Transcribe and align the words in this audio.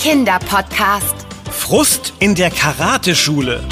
Kinderpodcast. 0.00 1.14
Frust 1.50 2.12
in 2.20 2.36
der 2.36 2.52
Karateschule. 2.52 3.64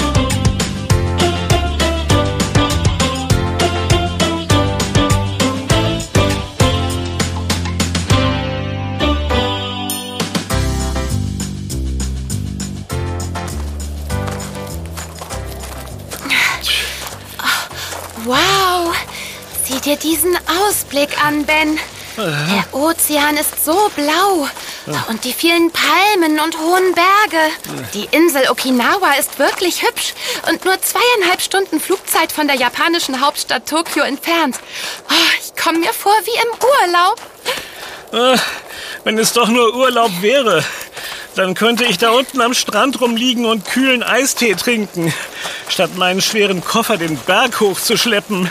Wow, 18.25 18.93
sieh 19.63 19.79
dir 19.79 19.95
diesen 19.95 20.37
Ausblick 20.67 21.23
an, 21.25 21.45
Ben. 21.45 21.79
Der 22.17 22.73
Ozean 22.73 23.37
ist 23.37 23.63
so 23.63 23.89
blau. 23.95 24.49
Und 25.09 25.23
die 25.25 25.33
vielen 25.33 25.71
Palmen 25.71 26.39
und 26.39 26.57
hohen 26.59 26.93
Berge. 26.95 27.51
Die 27.93 28.07
Insel 28.11 28.49
Okinawa 28.49 29.13
ist 29.19 29.37
wirklich 29.37 29.83
hübsch 29.83 30.13
und 30.49 30.63
nur 30.63 30.81
zweieinhalb 30.81 31.41
Stunden 31.41 31.79
Flugzeit 31.79 32.31
von 32.31 32.47
der 32.47 32.55
japanischen 32.55 33.19
Hauptstadt 33.19 33.67
Tokio 33.67 34.03
entfernt. 34.03 34.57
Oh, 35.09 35.13
ich 35.41 35.61
komme 35.61 35.79
mir 35.79 35.93
vor 35.93 36.13
wie 36.23 36.31
im 36.31 36.93
Urlaub. 36.93 38.39
Wenn 39.03 39.17
es 39.17 39.33
doch 39.33 39.49
nur 39.49 39.75
Urlaub 39.75 40.11
wäre, 40.21 40.63
dann 41.35 41.53
könnte 41.53 41.83
ich 41.83 41.97
da 41.97 42.11
unten 42.11 42.39
am 42.41 42.53
Strand 42.53 43.01
rumliegen 43.01 43.45
und 43.45 43.65
kühlen 43.65 44.03
Eistee 44.03 44.55
trinken, 44.55 45.13
statt 45.67 45.95
meinen 45.97 46.21
schweren 46.21 46.63
Koffer 46.63 46.97
den 46.97 47.17
Berg 47.17 47.59
hochzuschleppen. 47.59 48.49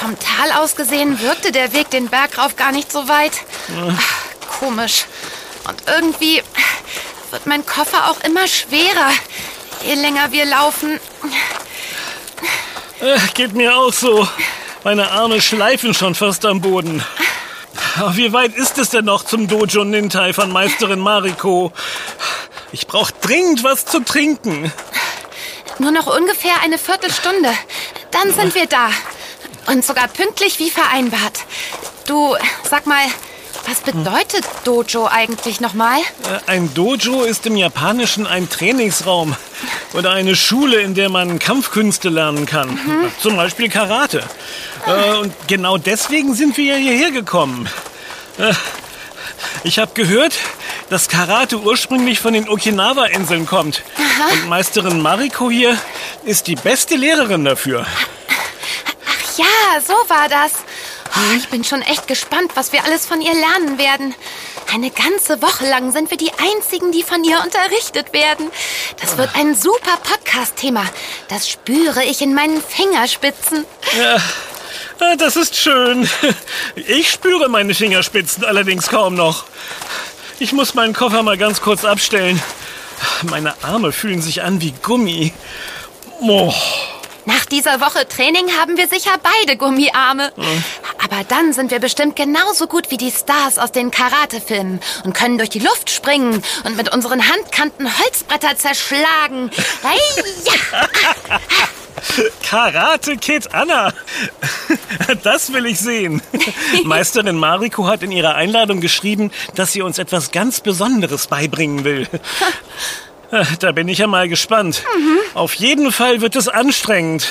Vom 0.00 0.16
Tal 0.18 0.52
aus 0.52 0.76
gesehen 0.76 1.20
wirkte 1.20 1.52
der 1.52 1.74
Weg 1.74 1.90
den 1.90 2.08
Berg 2.08 2.38
rauf 2.38 2.56
gar 2.56 2.72
nicht 2.72 2.90
so 2.90 3.06
weit. 3.08 3.32
Ach, 3.78 4.58
komisch. 4.58 5.04
Und 5.68 5.82
irgendwie 5.86 6.42
wird 7.30 7.46
mein 7.46 7.66
Koffer 7.66 8.10
auch 8.10 8.20
immer 8.24 8.48
schwerer, 8.48 9.10
je 9.84 9.94
länger 9.94 10.32
wir 10.32 10.46
laufen. 10.46 10.98
Äh, 13.00 13.18
geht 13.34 13.52
mir 13.52 13.76
auch 13.76 13.92
so. 13.92 14.26
Meine 14.84 15.10
Arme 15.10 15.42
schleifen 15.42 15.92
schon 15.92 16.14
fast 16.14 16.46
am 16.46 16.62
Boden. 16.62 17.04
Aber 17.98 18.16
Wie 18.16 18.32
weit 18.32 18.54
ist 18.56 18.78
es 18.78 18.88
denn 18.88 19.04
noch 19.04 19.24
zum 19.24 19.48
Dojo 19.48 19.84
Nintai 19.84 20.32
von 20.32 20.50
Meisterin 20.50 21.00
Mariko? 21.00 21.72
Ich 22.72 22.86
brauche 22.86 23.12
dringend 23.20 23.64
was 23.64 23.84
zu 23.84 24.02
trinken. 24.02 24.72
Nur 25.78 25.90
noch 25.90 26.06
ungefähr 26.06 26.54
eine 26.62 26.78
Viertelstunde. 26.78 27.52
Dann 28.10 28.32
sind 28.32 28.54
wir 28.54 28.66
da. 28.66 28.88
Und 29.66 29.84
sogar 29.84 30.08
pünktlich 30.08 30.58
wie 30.58 30.70
vereinbart. 30.70 31.40
Du, 32.06 32.36
sag 32.68 32.86
mal, 32.86 33.02
was 33.68 33.80
bedeutet 33.80 34.44
Dojo 34.64 35.06
eigentlich 35.06 35.60
nochmal? 35.60 35.98
Äh, 36.46 36.50
Ein 36.50 36.72
Dojo 36.74 37.22
ist 37.24 37.46
im 37.46 37.56
Japanischen 37.56 38.26
ein 38.26 38.48
Trainingsraum 38.48 39.36
oder 39.92 40.12
eine 40.12 40.34
Schule, 40.34 40.80
in 40.80 40.94
der 40.94 41.08
man 41.08 41.38
Kampfkünste 41.38 42.08
lernen 42.08 42.46
kann. 42.46 42.78
Zum 43.20 43.36
Beispiel 43.36 43.68
Karate. 43.68 44.24
Äh, 44.86 45.18
Und 45.18 45.34
genau 45.46 45.76
deswegen 45.78 46.34
sind 46.34 46.56
wir 46.56 46.64
ja 46.64 46.76
hierher 46.76 47.10
gekommen. 47.10 47.68
Äh, 48.38 48.52
Ich 49.62 49.78
habe 49.78 49.92
gehört, 49.94 50.34
dass 50.88 51.08
Karate 51.08 51.58
ursprünglich 51.60 52.18
von 52.18 52.32
den 52.32 52.48
Okinawa-Inseln 52.48 53.46
kommt. 53.46 53.82
Und 54.32 54.48
Meisterin 54.48 55.00
Mariko 55.00 55.50
hier 55.50 55.76
ist 56.24 56.46
die 56.46 56.56
beste 56.56 56.96
Lehrerin 56.96 57.44
dafür. 57.44 57.86
Ja, 59.40 59.80
so 59.80 59.92
war 60.08 60.28
das. 60.28 60.52
Oh, 61.16 61.36
ich 61.36 61.48
bin 61.48 61.64
schon 61.64 61.82
echt 61.82 62.06
gespannt, 62.06 62.52
was 62.54 62.72
wir 62.72 62.84
alles 62.84 63.06
von 63.06 63.20
ihr 63.20 63.32
lernen 63.34 63.78
werden. 63.78 64.14
Eine 64.72 64.90
ganze 64.90 65.40
Woche 65.42 65.66
lang 65.68 65.92
sind 65.92 66.10
wir 66.10 66.16
die 66.18 66.30
Einzigen, 66.32 66.92
die 66.92 67.02
von 67.02 67.24
ihr 67.24 67.40
unterrichtet 67.42 68.12
werden. 68.12 68.50
Das 69.00 69.16
wird 69.16 69.30
ein 69.34 69.54
super 69.54 69.96
Podcast-Thema. 70.02 70.84
Das 71.28 71.48
spüre 71.48 72.04
ich 72.04 72.20
in 72.22 72.34
meinen 72.34 72.62
Fingerspitzen. 72.62 73.64
Ah, 75.00 75.16
Das 75.16 75.36
ist 75.36 75.56
schön. 75.56 76.08
Ich 76.74 77.10
spüre 77.10 77.48
meine 77.48 77.74
Fingerspitzen 77.74 78.44
allerdings 78.44 78.88
kaum 78.88 79.14
noch. 79.14 79.44
Ich 80.38 80.52
muss 80.52 80.74
meinen 80.74 80.92
Koffer 80.94 81.22
mal 81.22 81.38
ganz 81.38 81.60
kurz 81.60 81.84
abstellen. 81.84 82.40
Meine 83.22 83.54
Arme 83.62 83.92
fühlen 83.92 84.20
sich 84.22 84.42
an 84.42 84.60
wie 84.60 84.72
Gummi. 84.82 85.32
Oh. 86.20 86.52
Nach 87.24 87.44
dieser 87.44 87.80
Woche 87.80 88.06
Training 88.08 88.48
haben 88.60 88.76
wir 88.76 88.88
sicher 88.88 89.12
beide 89.22 89.56
Gummiarme. 89.56 90.32
Aber 91.04 91.24
dann 91.28 91.52
sind 91.52 91.70
wir 91.70 91.78
bestimmt 91.78 92.16
genauso 92.16 92.66
gut 92.66 92.90
wie 92.90 92.96
die 92.96 93.10
Stars 93.10 93.58
aus 93.58 93.72
den 93.72 93.90
Karate-Filmen 93.90 94.80
und 95.04 95.14
können 95.14 95.38
durch 95.38 95.50
die 95.50 95.58
Luft 95.58 95.90
springen 95.90 96.42
und 96.64 96.76
mit 96.76 96.92
unseren 96.92 97.28
Handkanten 97.28 97.86
Holzbretter 97.98 98.56
zerschlagen. 98.56 99.50
Karate 102.42 103.16
Kid 103.16 103.54
Anna. 103.54 103.92
Das 105.22 105.52
will 105.52 105.66
ich 105.66 105.80
sehen. 105.80 106.22
Meisterin 106.84 107.36
Mariko 107.36 107.86
hat 107.86 108.02
in 108.02 108.12
ihrer 108.12 108.36
Einladung 108.36 108.80
geschrieben, 108.80 109.30
dass 109.54 109.72
sie 109.72 109.82
uns 109.82 109.98
etwas 109.98 110.30
ganz 110.30 110.60
Besonderes 110.60 111.26
beibringen 111.26 111.84
will. 111.84 112.06
Da 113.60 113.72
bin 113.72 113.88
ich 113.88 113.98
ja 113.98 114.06
mal 114.06 114.28
gespannt. 114.28 114.82
Auf 115.34 115.54
jeden 115.54 115.92
Fall 115.92 116.20
wird 116.20 116.36
es 116.36 116.48
anstrengend. 116.48 117.28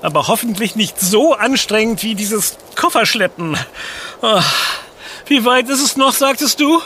Aber 0.00 0.28
hoffentlich 0.28 0.76
nicht 0.76 1.00
so 1.00 1.34
anstrengend 1.34 2.02
wie 2.02 2.14
dieses 2.14 2.56
Kofferschleppen. 2.76 3.56
Ah, 4.22 4.42
Wie 5.26 5.44
weit 5.44 5.68
ist 5.68 5.82
es 5.82 5.96
noch, 5.96 6.12
sagtest 6.12 6.60
du? 6.60 6.80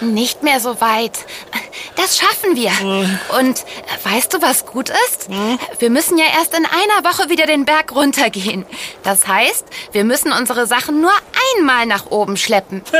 Nicht 0.00 0.42
mehr 0.42 0.60
so 0.60 0.80
weit. 0.80 1.18
Das 1.96 2.18
schaffen 2.18 2.56
wir. 2.56 2.70
Und 3.38 3.60
äh, 3.60 4.10
weißt 4.10 4.32
du, 4.32 4.42
was 4.42 4.66
gut 4.66 4.88
ist? 4.88 5.28
Wir 5.78 5.90
müssen 5.90 6.18
ja 6.18 6.24
erst 6.38 6.56
in 6.56 6.64
einer 6.64 7.04
Woche 7.08 7.28
wieder 7.28 7.46
den 7.46 7.64
Berg 7.64 7.94
runtergehen. 7.94 8.64
Das 9.02 9.26
heißt, 9.26 9.64
wir 9.92 10.04
müssen 10.04 10.32
unsere 10.32 10.66
Sachen 10.66 11.00
nur 11.00 11.12
einmal 11.56 11.86
nach 11.86 12.06
oben 12.06 12.36
schleppen. 12.36 12.82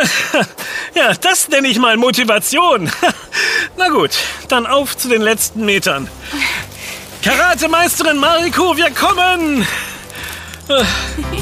Ja, 0.95 1.15
das 1.15 1.49
nenne 1.49 1.69
ich 1.69 1.79
mal 1.79 1.97
Motivation. 1.97 2.93
Na 3.79 3.89
gut, 3.89 4.11
dann 4.49 4.67
auf 4.67 4.95
zu 4.95 5.09
den 5.09 5.23
letzten 5.23 5.65
Metern. 5.65 6.07
Karate-Meisterin 7.23 8.19
Mariko, 8.19 8.77
wir 8.77 8.91
kommen! 8.91 9.67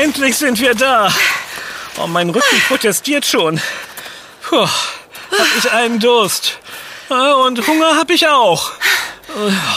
Endlich 0.00 0.36
sind 0.36 0.58
wir 0.60 0.74
da. 0.74 1.12
Oh, 1.98 2.06
mein 2.06 2.30
Rücken 2.30 2.60
protestiert 2.68 3.24
schon. 3.24 3.60
Puh, 4.42 4.56
hab 4.66 5.46
ich 5.58 5.70
einen 5.70 6.00
Durst. 6.00 6.58
Äh, 7.10 7.14
Und 7.14 7.66
Hunger 7.66 7.96
hab 7.96 8.10
ich 8.10 8.26
auch. 8.28 8.72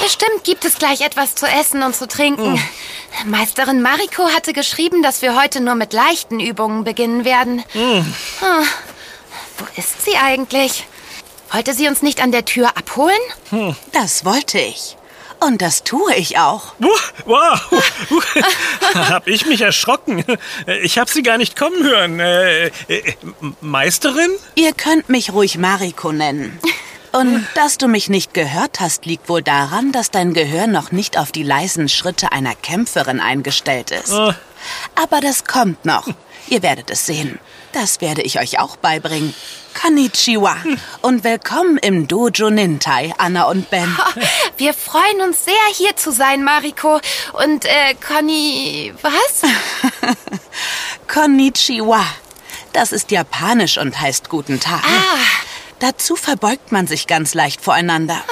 Bestimmt 0.01 0.43
gibt 0.43 0.65
es 0.65 0.75
gleich 0.75 1.01
etwas 1.01 1.35
zu 1.35 1.45
essen 1.47 1.81
und 1.83 1.95
zu 1.95 2.07
trinken. 2.07 2.61
Meisterin 3.25 3.81
Mariko 3.81 4.27
hatte 4.29 4.53
geschrieben, 4.53 5.01
dass 5.01 5.21
wir 5.21 5.39
heute 5.39 5.61
nur 5.61 5.75
mit 5.75 5.93
leichten 5.93 6.39
Übungen 6.39 6.83
beginnen 6.83 7.25
werden. 7.25 7.63
Ah, 8.41 8.63
Wo 9.57 9.65
ist 9.75 10.03
sie 10.05 10.15
eigentlich? 10.17 10.85
Wollte 11.51 11.73
sie 11.73 11.87
uns 11.87 12.01
nicht 12.01 12.21
an 12.21 12.31
der 12.31 12.45
Tür 12.45 12.69
abholen? 12.77 13.17
Das 13.93 14.25
wollte 14.25 14.59
ich. 14.59 14.97
Und 15.39 15.61
das 15.61 15.83
tue 15.83 16.15
ich 16.15 16.39
auch. 16.39 16.73
Wow, 17.25 17.59
hab 18.95 19.27
ich 19.27 19.45
mich 19.45 19.61
erschrocken. 19.61 20.23
Ich 20.81 20.97
hab 20.97 21.09
sie 21.09 21.21
gar 21.21 21.37
nicht 21.37 21.55
kommen 21.55 21.83
hören. 21.83 22.19
Äh, 22.19 22.67
äh, 22.67 22.71
Meisterin? 23.61 24.31
Ihr 24.55 24.73
könnt 24.73 25.09
mich 25.09 25.31
ruhig 25.33 25.57
Mariko 25.57 26.11
nennen. 26.11 26.59
Und 27.11 27.47
dass 27.55 27.77
du 27.77 27.87
mich 27.87 28.09
nicht 28.09 28.33
gehört 28.33 28.79
hast, 28.79 29.05
liegt 29.05 29.29
wohl 29.29 29.41
daran, 29.41 29.91
dass 29.91 30.11
dein 30.11 30.33
Gehör 30.33 30.67
noch 30.67 30.91
nicht 30.91 31.17
auf 31.17 31.31
die 31.31 31.43
leisen 31.43 31.89
Schritte 31.89 32.31
einer 32.31 32.53
Kämpferin 32.55 33.19
eingestellt 33.19 33.91
ist. 33.91 34.11
Ah. 34.11 34.35
Aber 34.95 35.21
das 35.21 35.45
kommt 35.45 35.85
noch. 35.85 36.07
Ihr 36.49 36.63
werdet 36.63 36.89
es 36.89 37.05
sehen. 37.05 37.39
Das 37.73 38.01
werde 38.01 38.21
ich 38.21 38.39
euch 38.39 38.59
auch 38.59 38.77
beibringen. 38.77 39.33
Konnichiwa. 39.79 40.57
Und 41.01 41.23
willkommen 41.23 41.77
im 41.77 42.07
Dojo 42.07 42.49
Nintai, 42.49 43.13
Anna 43.17 43.43
und 43.43 43.69
Ben. 43.69 43.95
Wir 44.57 44.73
freuen 44.73 45.21
uns 45.21 45.45
sehr, 45.45 45.53
hier 45.73 45.95
zu 45.95 46.11
sein, 46.11 46.43
Mariko. 46.43 46.99
Und, 47.33 47.65
äh, 47.65 47.93
Conny, 47.95 48.93
was? 49.01 49.43
Konnichiwa. 51.07 52.03
Das 52.73 52.91
ist 52.91 53.11
japanisch 53.11 53.77
und 53.77 53.99
heißt 53.99 54.29
guten 54.29 54.59
Tag. 54.59 54.83
Ah. 54.83 55.17
Dazu 55.79 56.15
verbeugt 56.15 56.71
man 56.71 56.87
sich 56.87 57.05
ganz 57.05 57.33
leicht 57.33 57.61
voreinander. 57.61 58.23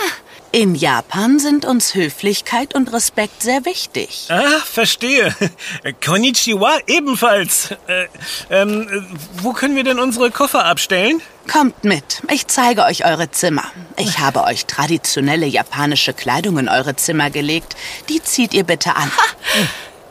In 0.55 0.73
Japan 0.73 1.37
sind 1.37 1.65
uns 1.65 1.95
Höflichkeit 1.95 2.75
und 2.75 2.93
Respekt 2.93 3.43
sehr 3.43 3.65
wichtig. 3.65 4.27
Ah, 4.29 4.61
verstehe. 4.63 5.35
Konnichiwa 6.05 6.77
ebenfalls. 6.87 7.71
Äh, 7.87 8.07
ähm, 8.49 8.87
äh, 8.89 9.01
wo 9.43 9.51
können 9.51 9.75
wir 9.75 9.83
denn 9.83 9.99
unsere 9.99 10.31
Koffer 10.31 10.63
abstellen? 10.63 11.21
Kommt 11.51 11.83
mit, 11.83 12.21
ich 12.31 12.47
zeige 12.47 12.85
euch 12.85 13.03
eure 13.03 13.29
Zimmer. 13.31 13.65
Ich 13.97 14.19
habe 14.19 14.45
euch 14.45 14.65
traditionelle 14.65 15.45
japanische 15.45 16.13
Kleidung 16.13 16.57
in 16.57 16.69
eure 16.69 16.95
Zimmer 16.95 17.29
gelegt. 17.29 17.75
Die 18.07 18.23
zieht 18.23 18.53
ihr 18.53 18.63
bitte 18.63 18.95
an. 18.95 19.11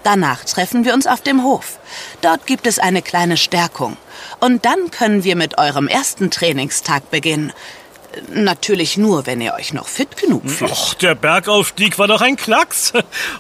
Danach 0.03 0.45
treffen 0.45 0.85
wir 0.85 0.93
uns 0.93 1.07
auf 1.07 1.23
dem 1.23 1.43
Hof. 1.43 1.79
Dort 2.21 2.47
gibt 2.47 2.67
es 2.67 2.79
eine 2.79 3.01
kleine 3.01 3.39
Stärkung. 3.39 3.97
Und 4.41 4.67
dann 4.67 4.91
können 4.91 5.25
wir 5.25 5.37
mit 5.37 5.57
eurem 5.57 5.89
ersten 5.89 6.31
Trainingstag 6.31 7.11
beginnen. 7.11 7.55
Natürlich 8.33 8.97
nur, 8.97 9.27
wenn 9.27 9.41
ihr 9.41 9.55
euch 9.55 9.73
noch 9.73 9.89
fit 9.89 10.17
genug 10.17 10.49
fühlt. 10.49 10.71
Och, 10.71 10.95
der 10.95 11.15
Bergaufstieg 11.15 11.99
war 11.99 12.09
doch 12.09 12.21
ein 12.21 12.37
Klacks. 12.37 12.93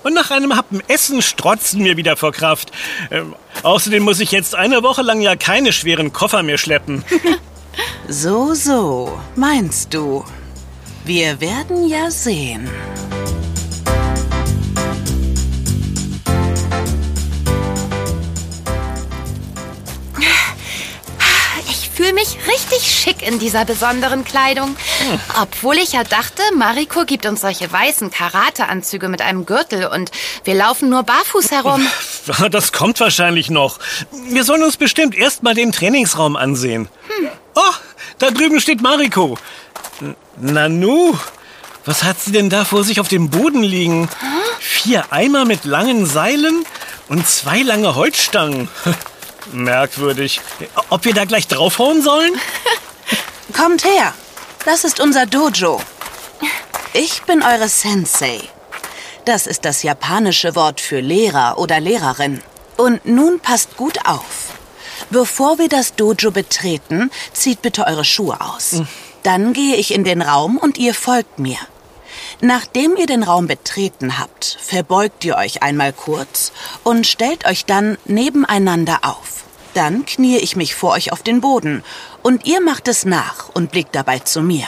Und 0.03 0.15
nach 0.15 0.31
einem 0.31 0.56
Happen 0.56 0.82
Essen 0.88 1.23
strotzen 1.23 1.85
wir 1.85 1.97
wieder 1.97 2.17
vor 2.17 2.32
Kraft. 2.32 2.73
Ähm, 3.11 3.35
außerdem 3.62 4.03
muss 4.03 4.21
ich 4.21 4.31
jetzt 4.32 4.55
eine 4.55 4.82
Woche 4.82 5.03
lang 5.03 5.21
ja 5.21 5.37
keine 5.37 5.73
schweren 5.73 6.12
Koffer 6.12 6.43
mehr 6.43 6.59
schleppen. 6.59 7.05
So, 8.06 8.55
so, 8.55 9.19
meinst 9.35 9.93
du? 9.94 10.25
Wir 11.05 11.41
werden 11.41 11.88
ja 11.88 12.11
sehen. 12.11 12.69
Fühle 22.04 22.14
mich 22.16 22.36
richtig 22.46 22.82
schick 22.82 23.26
in 23.26 23.38
dieser 23.38 23.64
besonderen 23.64 24.24
Kleidung. 24.24 24.76
Obwohl 25.40 25.76
ich 25.76 25.92
ja 25.92 26.04
dachte, 26.04 26.42
Mariko 26.54 27.06
gibt 27.06 27.24
uns 27.24 27.40
solche 27.40 27.72
weißen 27.72 28.10
Karateanzüge 28.10 29.08
mit 29.08 29.22
einem 29.22 29.46
Gürtel 29.46 29.86
und 29.86 30.10
wir 30.44 30.54
laufen 30.54 30.90
nur 30.90 31.02
barfuß 31.02 31.50
herum. 31.50 31.86
Das 32.50 32.72
kommt 32.72 33.00
wahrscheinlich 33.00 33.50
noch. 33.50 33.78
Wir 34.28 34.44
sollen 34.44 34.62
uns 34.62 34.78
bestimmt 34.78 35.14
erst 35.14 35.42
mal 35.42 35.54
den 35.54 35.72
Trainingsraum 35.72 36.36
ansehen. 36.36 36.88
Oh, 37.54 37.60
da 38.18 38.30
drüben 38.30 38.60
steht 38.60 38.80
Mariko. 38.80 39.36
Nanu, 40.38 41.14
was 41.84 42.02
hat 42.02 42.20
sie 42.20 42.32
denn 42.32 42.48
da 42.48 42.64
vor 42.64 42.82
sich 42.82 43.00
auf 43.00 43.08
dem 43.08 43.28
Boden 43.30 43.62
liegen? 43.62 44.08
Vier 44.58 45.04
Eimer 45.10 45.44
mit 45.44 45.64
langen 45.64 46.06
Seilen 46.06 46.64
und 47.08 47.26
zwei 47.28 47.60
lange 47.60 47.94
Holzstangen. 47.94 48.68
Merkwürdig. 49.52 50.41
Ob 50.91 51.05
wir 51.05 51.14
da 51.14 51.25
gleich 51.25 51.46
draufhauen 51.49 52.02
sollen? 52.02 52.32
Kommt 53.52 53.85
her. 53.85 54.14
Das 54.64 54.85
ist 54.85 55.00
unser 55.00 55.26
Dojo. 55.26 55.81
Ich 56.93 57.23
bin 57.23 57.43
eure 57.43 57.69
Sensei. 57.69 58.41
Das 59.25 59.46
ist 59.46 59.64
das 59.64 59.82
japanische 59.82 60.55
Wort 60.55 60.81
für 60.81 61.00
Lehrer 61.00 61.58
oder 61.58 61.81
Lehrerin. 61.81 62.43
Und 62.76 63.05
nun 63.06 63.41
passt 63.41 63.76
gut 63.76 63.99
auf. 64.06 64.55
Bevor 65.11 65.58
wir 65.58 65.69
das 65.69 65.94
Dojo 65.94 66.31
betreten, 66.31 67.11
zieht 67.32 67.62
bitte 67.62 67.87
eure 67.87 68.05
Schuhe 68.05 68.40
aus. 68.40 68.82
Dann 69.23 69.52
gehe 69.52 69.76
ich 69.76 69.94
in 69.94 70.05
den 70.05 70.23
Raum 70.23 70.56
und 70.56 70.79
ihr 70.79 70.94
folgt 70.94 71.38
mir. 71.38 71.58
Nachdem 72.40 72.96
ihr 72.96 73.06
den 73.06 73.22
Raum 73.22 73.46
betreten 73.46 74.19
habt, 74.19 74.58
verbeugt 74.61 75.25
ihr 75.25 75.37
euch 75.37 75.62
einmal 75.62 75.93
kurz 75.93 76.52
und 76.82 77.06
stellt 77.06 77.46
euch 77.46 77.64
dann 77.64 77.99
nebeneinander 78.05 79.00
auf. 79.02 79.44
Dann 79.75 80.06
kniee 80.06 80.38
ich 80.38 80.56
mich 80.56 80.75
vor 80.75 80.93
euch 80.93 81.12
auf 81.12 81.22
den 81.22 81.40
Boden 81.40 81.82
und 82.22 82.46
ihr 82.46 82.61
macht 82.61 82.88
es 82.88 83.05
nach 83.05 83.49
und 83.55 83.70
blickt 83.70 83.94
dabei 83.94 84.20
zu 84.20 84.40
mir. 84.40 84.66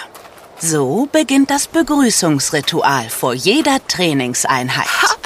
So 0.58 1.08
beginnt 1.12 1.50
das 1.50 1.68
Begrüßungsritual 1.68 3.08
vor 3.10 3.34
jeder 3.34 3.86
Trainingseinheit. 3.86 4.86
Ha, 4.86 5.16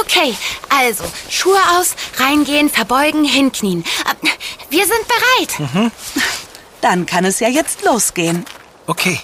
Okay, 0.00 0.34
also 0.68 1.04
Schuhe 1.28 1.58
aus, 1.76 1.94
reingehen, 2.18 2.68
verbeugen, 2.68 3.24
hinknien. 3.24 3.84
Wir 4.70 4.86
sind 4.86 5.06
bereit. 5.08 5.92
Dann 6.80 7.06
kann 7.06 7.24
es 7.24 7.40
ja 7.40 7.48
jetzt 7.48 7.84
losgehen. 7.84 8.44
Okay. 8.86 9.20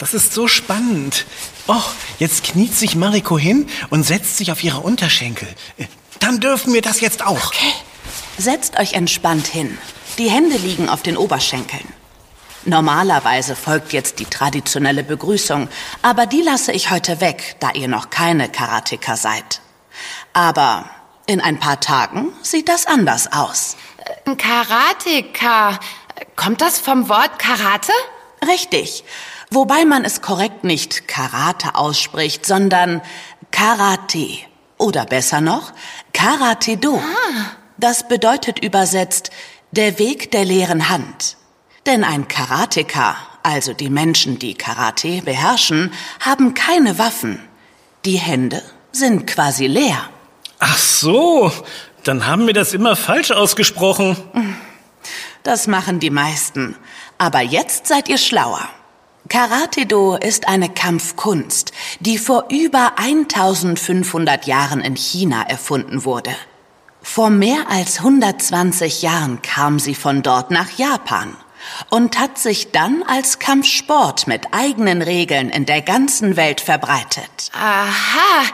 Das 0.00 0.14
ist 0.14 0.32
so 0.32 0.48
spannend. 0.48 1.26
Oh, 1.68 1.82
jetzt 2.18 2.42
kniet 2.42 2.74
sich 2.74 2.96
Mariko 2.96 3.38
hin 3.38 3.68
und 3.90 4.02
setzt 4.02 4.38
sich 4.38 4.50
auf 4.50 4.64
ihre 4.64 4.80
Unterschenkel. 4.80 5.46
Dann 6.20 6.40
dürfen 6.40 6.72
wir 6.72 6.80
das 6.80 7.02
jetzt 7.02 7.24
auch. 7.24 7.48
Okay. 7.48 7.72
Setzt 8.38 8.78
euch 8.78 8.94
entspannt 8.94 9.46
hin. 9.46 9.76
Die 10.16 10.30
Hände 10.30 10.56
liegen 10.56 10.88
auf 10.88 11.02
den 11.02 11.18
Oberschenkeln. 11.18 11.86
Normalerweise 12.64 13.54
folgt 13.54 13.92
jetzt 13.92 14.18
die 14.18 14.24
traditionelle 14.24 15.04
Begrüßung, 15.04 15.68
aber 16.00 16.24
die 16.24 16.40
lasse 16.40 16.72
ich 16.72 16.90
heute 16.90 17.20
weg, 17.20 17.56
da 17.60 17.70
ihr 17.72 17.88
noch 17.88 18.08
keine 18.08 18.48
Karateka 18.48 19.16
seid. 19.16 19.60
Aber 20.32 20.88
in 21.26 21.42
ein 21.42 21.60
paar 21.60 21.80
Tagen 21.80 22.32
sieht 22.42 22.70
das 22.70 22.86
anders 22.86 23.30
aus. 23.32 23.76
Karateka. 24.24 25.78
Kommt 26.36 26.62
das 26.62 26.78
vom 26.78 27.10
Wort 27.10 27.38
Karate? 27.38 27.92
Richtig. 28.46 29.04
Wobei 29.50 29.84
man 29.84 30.04
es 30.04 30.22
korrekt 30.22 30.62
nicht 30.62 31.08
Karate 31.08 31.74
ausspricht, 31.74 32.46
sondern 32.46 33.02
Karate. 33.50 34.28
Oder 34.78 35.04
besser 35.04 35.40
noch, 35.40 35.72
Karate-Do. 36.12 37.02
Das 37.76 38.06
bedeutet 38.06 38.62
übersetzt 38.62 39.30
der 39.72 39.98
Weg 39.98 40.30
der 40.30 40.44
leeren 40.44 40.88
Hand. 40.88 41.36
Denn 41.86 42.04
ein 42.04 42.28
Karateka, 42.28 43.16
also 43.42 43.72
die 43.72 43.90
Menschen, 43.90 44.38
die 44.38 44.54
Karate 44.54 45.22
beherrschen, 45.22 45.92
haben 46.20 46.54
keine 46.54 46.98
Waffen. 46.98 47.40
Die 48.04 48.18
Hände 48.18 48.62
sind 48.92 49.26
quasi 49.26 49.66
leer. 49.66 50.08
Ach 50.60 50.78
so, 50.78 51.52
dann 52.04 52.26
haben 52.26 52.46
wir 52.46 52.54
das 52.54 52.72
immer 52.72 52.96
falsch 52.96 53.30
ausgesprochen. 53.32 54.16
Das 55.42 55.66
machen 55.66 56.00
die 56.00 56.10
meisten. 56.10 56.76
Aber 57.18 57.40
jetzt 57.40 57.86
seid 57.86 58.08
ihr 58.08 58.18
schlauer. 58.18 58.68
Karate-Do 59.28 60.16
ist 60.16 60.48
eine 60.48 60.68
Kampfkunst, 60.68 61.72
die 62.00 62.18
vor 62.18 62.46
über 62.50 62.94
1500 62.96 64.46
Jahren 64.46 64.80
in 64.80 64.96
China 64.96 65.42
erfunden 65.42 66.04
wurde. 66.04 66.34
Vor 67.02 67.30
mehr 67.30 67.68
als 67.68 67.98
120 67.98 69.02
Jahren 69.02 69.42
kam 69.42 69.78
sie 69.78 69.94
von 69.94 70.22
dort 70.22 70.50
nach 70.50 70.70
Japan 70.76 71.36
und 71.90 72.18
hat 72.18 72.38
sich 72.38 72.72
dann 72.72 73.02
als 73.02 73.38
Kampfsport 73.38 74.26
mit 74.26 74.52
eigenen 74.52 75.02
Regeln 75.02 75.50
in 75.50 75.66
der 75.66 75.82
ganzen 75.82 76.36
Welt 76.36 76.60
verbreitet. 76.60 77.50
Aha, 77.52 78.44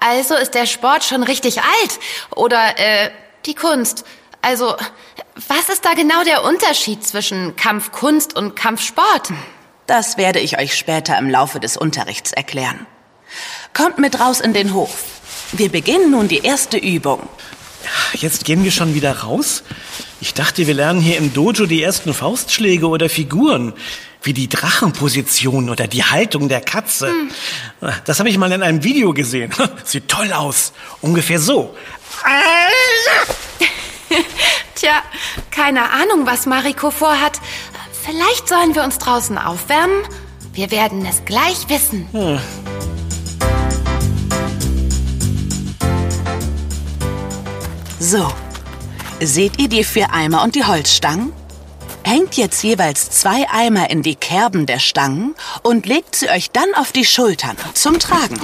also 0.00 0.34
ist 0.34 0.54
der 0.54 0.66
Sport 0.66 1.04
schon 1.04 1.22
richtig 1.22 1.60
alt. 1.60 2.00
Oder, 2.34 2.78
äh, 2.78 3.10
die 3.46 3.54
Kunst. 3.54 4.04
Also, 4.40 4.74
was 5.48 5.68
ist 5.68 5.84
da 5.84 5.94
genau 5.94 6.24
der 6.24 6.44
Unterschied 6.44 7.06
zwischen 7.06 7.56
Kampfkunst 7.56 8.36
und 8.36 8.56
Kampfsport? 8.56 9.30
Das 9.86 10.16
werde 10.16 10.38
ich 10.38 10.58
euch 10.58 10.76
später 10.76 11.18
im 11.18 11.28
Laufe 11.28 11.60
des 11.60 11.76
Unterrichts 11.76 12.32
erklären. 12.32 12.86
Kommt 13.74 13.98
mit 13.98 14.20
raus 14.20 14.40
in 14.40 14.52
den 14.52 14.74
Hof. 14.74 15.04
Wir 15.52 15.70
beginnen 15.70 16.10
nun 16.10 16.28
die 16.28 16.38
erste 16.38 16.76
Übung. 16.76 17.28
Jetzt 18.14 18.44
gehen 18.44 18.62
wir 18.64 18.70
schon 18.70 18.94
wieder 18.94 19.20
raus? 19.20 19.64
Ich 20.20 20.34
dachte, 20.34 20.66
wir 20.66 20.74
lernen 20.74 21.00
hier 21.00 21.18
im 21.18 21.32
Dojo 21.32 21.66
die 21.66 21.82
ersten 21.82 22.14
Faustschläge 22.14 22.86
oder 22.86 23.08
Figuren. 23.08 23.72
Wie 24.22 24.32
die 24.32 24.48
Drachenposition 24.48 25.68
oder 25.68 25.88
die 25.88 26.04
Haltung 26.04 26.48
der 26.48 26.60
Katze. 26.60 27.12
Das 28.04 28.20
habe 28.20 28.28
ich 28.28 28.38
mal 28.38 28.52
in 28.52 28.62
einem 28.62 28.84
Video 28.84 29.12
gesehen. 29.12 29.52
Sieht 29.84 30.06
toll 30.06 30.32
aus. 30.32 30.72
Ungefähr 31.00 31.40
so. 31.40 31.74
Tja, 34.76 35.02
keine 35.50 35.90
Ahnung, 35.90 36.24
was 36.24 36.46
Mariko 36.46 36.92
vorhat. 36.92 37.40
Vielleicht 38.04 38.48
sollen 38.48 38.74
wir 38.74 38.82
uns 38.82 38.98
draußen 38.98 39.38
aufwärmen? 39.38 40.02
Wir 40.52 40.70
werden 40.70 41.06
es 41.06 41.24
gleich 41.24 41.68
wissen. 41.68 42.08
So, 48.00 48.32
seht 49.20 49.58
ihr 49.60 49.68
die 49.68 49.84
vier 49.84 50.12
Eimer 50.12 50.42
und 50.42 50.56
die 50.56 50.64
Holzstangen? 50.64 51.32
Hängt 52.04 52.36
jetzt 52.36 52.62
jeweils 52.64 53.10
zwei 53.10 53.48
Eimer 53.48 53.88
in 53.88 54.02
die 54.02 54.16
Kerben 54.16 54.66
der 54.66 54.80
Stangen 54.80 55.36
und 55.62 55.86
legt 55.86 56.16
sie 56.16 56.28
euch 56.28 56.50
dann 56.50 56.74
auf 56.74 56.90
die 56.90 57.04
Schultern 57.04 57.56
zum 57.74 58.00
Tragen. 58.00 58.40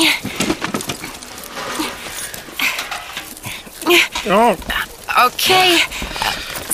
Okay. 5.27 5.83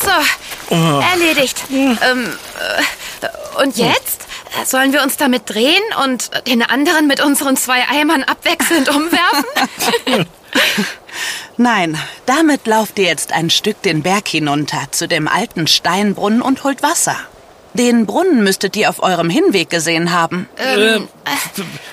So, 0.00 0.11
erledigt. 0.71 1.64
Ähm, 1.71 1.99
äh, 3.21 3.62
und 3.62 3.76
jetzt? 3.76 4.26
Sollen 4.66 4.92
wir 4.92 5.02
uns 5.02 5.16
damit 5.16 5.50
drehen 5.50 5.83
und 6.04 6.30
den 6.47 6.62
anderen 6.62 7.06
mit 7.06 7.21
unseren 7.21 7.56
zwei 7.56 7.88
Eimern 7.88 8.23
abwechselnd 8.23 8.88
umwerfen? 8.88 9.44
Nein, 11.56 11.99
damit 12.26 12.66
lauft 12.66 12.99
ihr 12.99 13.06
jetzt 13.06 13.33
ein 13.33 13.50
Stück 13.50 13.83
den 13.83 14.02
Berg 14.02 14.28
hinunter 14.28 14.78
zu 14.90 15.09
dem 15.09 15.28
alten 15.28 15.66
Steinbrunnen 15.66 16.42
und 16.42 16.64
holt 16.64 16.83
Wasser. 16.83 17.16
Den 17.75 18.06
Brunnen 18.06 18.44
müsstet 18.44 18.76
ihr 18.76 18.88
auf 18.88 19.02
eurem 19.02 19.28
Hinweg 19.28 19.71
gesehen 19.71 20.12
haben. 20.12 20.49
Ähm, 20.56 21.09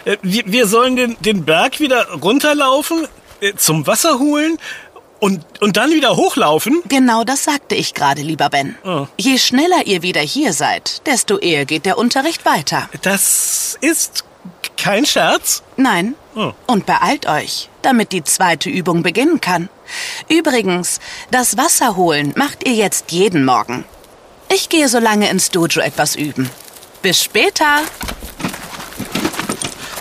äh, 0.06 0.18
wir, 0.22 0.44
wir 0.46 0.68
sollen 0.68 0.96
den, 0.96 1.18
den 1.20 1.44
Berg 1.46 1.80
wieder 1.80 2.08
runterlaufen, 2.22 3.08
äh, 3.40 3.54
zum 3.56 3.88
Wasser 3.88 4.20
holen 4.20 4.60
Und, 5.22 5.46
und 5.62 5.78
dann 5.78 5.92
wieder 5.92 6.16
hochlaufen? 6.16 6.82
Genau 6.88 7.24
das 7.24 7.44
sagte 7.44 7.76
ich 7.76 7.94
gerade, 7.94 8.24
lieber 8.24 8.50
Ben. 8.50 8.76
Oh. 8.84 9.06
Je 9.20 9.38
schneller 9.38 9.86
ihr 9.86 10.02
wieder 10.02 10.20
hier 10.20 10.52
seid, 10.52 11.06
desto 11.06 11.38
eher 11.38 11.66
geht 11.66 11.86
der 11.86 12.00
Unterricht 12.00 12.44
weiter. 12.44 12.90
Das 13.04 13.78
ist 13.82 14.24
kein 14.78 15.06
Scherz? 15.06 15.62
Nein. 15.78 16.16
Oh. 16.36 16.54
Und 16.66 16.88
beeilt 16.88 17.28
euch, 17.28 17.70
damit 17.84 18.14
die 18.14 18.24
zweite 18.24 18.72
Übung 18.72 19.04
beginnen 19.04 19.40
kann. 19.40 19.70
Übrigens, 20.28 21.00
das 21.30 21.56
Wasser 21.56 21.96
holen 21.96 22.34
macht 22.36 22.68
ihr 22.68 22.74
jetzt 22.74 23.12
jeden 23.12 23.46
Morgen. 23.46 23.86
Ich 24.50 24.70
gehe 24.70 24.90
so 24.90 24.98
lange 24.98 25.30
ins 25.30 25.52
Dojo 25.52 25.82
etwas 25.82 26.16
üben. 26.16 26.50
Bis 27.04 27.22
später. 27.22 27.82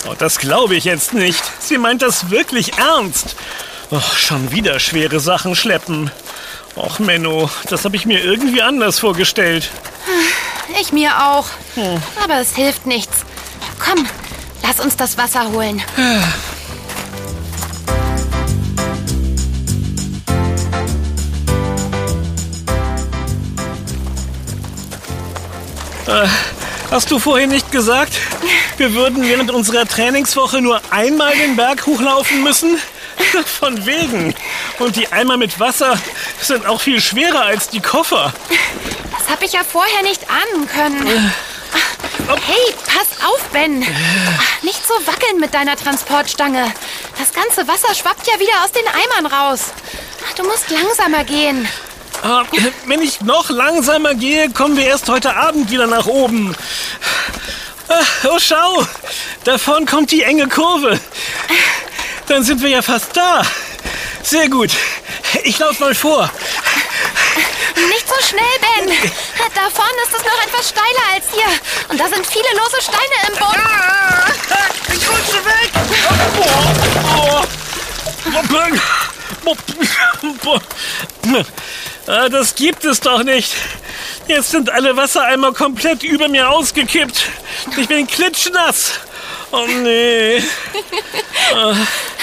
Oh, 0.09 0.15
das 0.19 0.39
glaube 0.39 0.77
ich 0.77 0.85
jetzt 0.85 1.13
nicht. 1.13 1.43
Sie 1.61 1.77
meint 1.77 2.01
das 2.01 2.31
wirklich 2.31 2.79
ernst. 2.79 3.37
Och, 3.91 4.17
schon 4.17 4.53
wieder 4.53 4.79
schwere 4.79 5.19
Sachen 5.19 5.57
schleppen. 5.57 6.13
Och, 6.77 7.01
Menno, 7.01 7.51
das 7.69 7.85
habe 7.85 7.97
ich 7.97 8.07
mir 8.07 8.23
irgendwie 8.23 8.63
anders 8.63 9.01
vorgestellt. 9.01 9.69
Ich 10.81 10.93
mir 10.93 11.11
auch. 11.27 11.47
Aber 12.23 12.41
es 12.41 12.55
hilft 12.55 12.87
nichts. 12.87 13.25
Komm, 13.85 14.07
lass 14.63 14.79
uns 14.79 14.97
das 14.97 15.19
Wasser 15.19 15.51
holen. 15.51 15.83
Hast 26.93 27.11
du 27.11 27.19
vorhin 27.19 27.51
nicht 27.51 27.73
gesagt, 27.73 28.13
wir 28.77 28.95
würden 28.95 29.25
während 29.25 29.51
unserer 29.51 29.87
Trainingswoche 29.87 30.61
nur 30.61 30.81
einmal 30.91 31.37
den 31.37 31.57
Berg 31.57 31.87
hochlaufen 31.87 32.45
müssen? 32.45 32.79
Von 33.47 33.87
wegen. 33.87 34.35
Und 34.79 34.97
die 34.97 35.11
Eimer 35.13 35.37
mit 35.37 35.59
Wasser 35.61 35.99
sind 36.41 36.67
auch 36.67 36.81
viel 36.81 37.01
schwerer 37.01 37.43
als 37.43 37.69
die 37.69 37.81
Koffer. 37.81 38.33
Das 39.19 39.29
habe 39.31 39.45
ich 39.45 39.53
ja 39.53 39.61
vorher 39.65 40.03
nicht 40.03 40.23
ahnen 40.29 40.69
können. 40.69 41.33
Hey, 42.47 42.75
pass 42.87 43.27
auf, 43.27 43.41
Ben. 43.53 43.85
Ach, 43.85 44.63
Nicht 44.63 44.87
so 44.87 44.95
wackeln 45.07 45.39
mit 45.41 45.53
deiner 45.55 45.77
Transportstange. 45.77 46.73
Das 47.19 47.33
ganze 47.33 47.67
Wasser 47.69 47.95
schwappt 47.95 48.27
ja 48.27 48.39
wieder 48.41 48.65
aus 48.65 48.73
den 48.73 48.87
Eimern 48.87 49.33
raus. 49.33 49.67
Du 50.37 50.45
musst 50.45 50.71
langsamer 50.71 51.25
gehen. 51.25 51.69
Ah, 52.23 52.45
Wenn 52.87 53.03
ich 53.03 53.21
noch 53.21 53.51
langsamer 53.51 54.15
gehe, 54.15 54.51
kommen 54.51 54.77
wir 54.77 54.87
erst 54.87 55.09
heute 55.09 55.35
Abend 55.37 55.71
wieder 55.71 55.87
nach 55.87 56.07
oben. 56.07 56.55
Ah, 57.89 58.01
Oh, 58.29 58.39
schau. 58.39 58.87
Davon 59.45 59.85
kommt 59.87 60.11
die 60.13 60.23
enge 60.23 60.49
Kurve. 60.49 61.01
Dann 62.31 62.45
sind 62.45 62.63
wir 62.63 62.69
ja 62.69 62.81
fast 62.81 63.17
da. 63.17 63.43
Sehr 64.23 64.49
gut. 64.49 64.71
Ich 65.43 65.59
lauf 65.59 65.81
mal 65.81 65.93
vor. 65.97 66.31
Nicht 67.75 68.09
so 68.09 68.15
schnell, 68.25 68.87
Ben. 68.87 68.89
Da 69.53 69.69
vorne 69.69 69.91
ist 70.07 70.15
es 70.15 70.23
noch 70.25 70.47
etwas 70.47 70.69
steiler 70.69 71.07
als 71.13 71.25
hier. 71.35 71.49
Und 71.89 71.99
da 71.99 72.09
sind 72.09 72.25
viele 72.25 72.47
lose 72.53 72.81
Steine 72.81 73.17
im 73.27 73.35
Boden. 73.35 73.61
Ich 74.95 75.09
rutsche 75.09 75.45
weg. 75.45 75.71
Oh, 77.17 77.43
oh. 81.27 81.41
Ah, 82.07 82.29
Das 82.29 82.55
gibt 82.55 82.85
es 82.85 83.01
doch 83.01 83.25
nicht. 83.25 83.53
Jetzt 84.29 84.53
sind 84.53 84.71
alle 84.71 84.97
Wassereimer 84.97 85.53
komplett 85.53 86.05
über 86.05 86.29
mir 86.29 86.49
ausgekippt. 86.49 87.29
Ich 87.77 87.89
bin 87.89 88.07
klitschnass. 88.07 88.93
Oh 89.51 89.67
nee. 89.67 90.45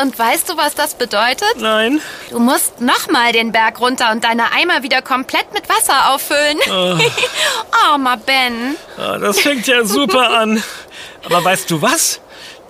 Und 0.00 0.18
weißt 0.18 0.48
du, 0.50 0.56
was 0.56 0.74
das 0.74 0.94
bedeutet? 0.94 1.54
Nein. 1.58 2.00
Du 2.30 2.38
musst 2.38 2.80
nochmal 2.80 3.32
den 3.32 3.50
Berg 3.52 3.80
runter 3.80 4.10
und 4.12 4.24
deine 4.24 4.52
Eimer 4.52 4.82
wieder 4.82 5.00
komplett 5.02 5.52
mit 5.54 5.68
Wasser 5.68 6.10
auffüllen. 6.12 6.58
Armer 7.90 8.16
Ben. 8.18 8.76
Ah, 8.98 9.18
Das 9.18 9.40
fängt 9.40 9.66
ja 9.66 9.84
super 9.84 10.30
an. 10.38 10.62
Aber 11.24 11.42
weißt 11.44 11.70
du 11.70 11.80
was? 11.82 12.20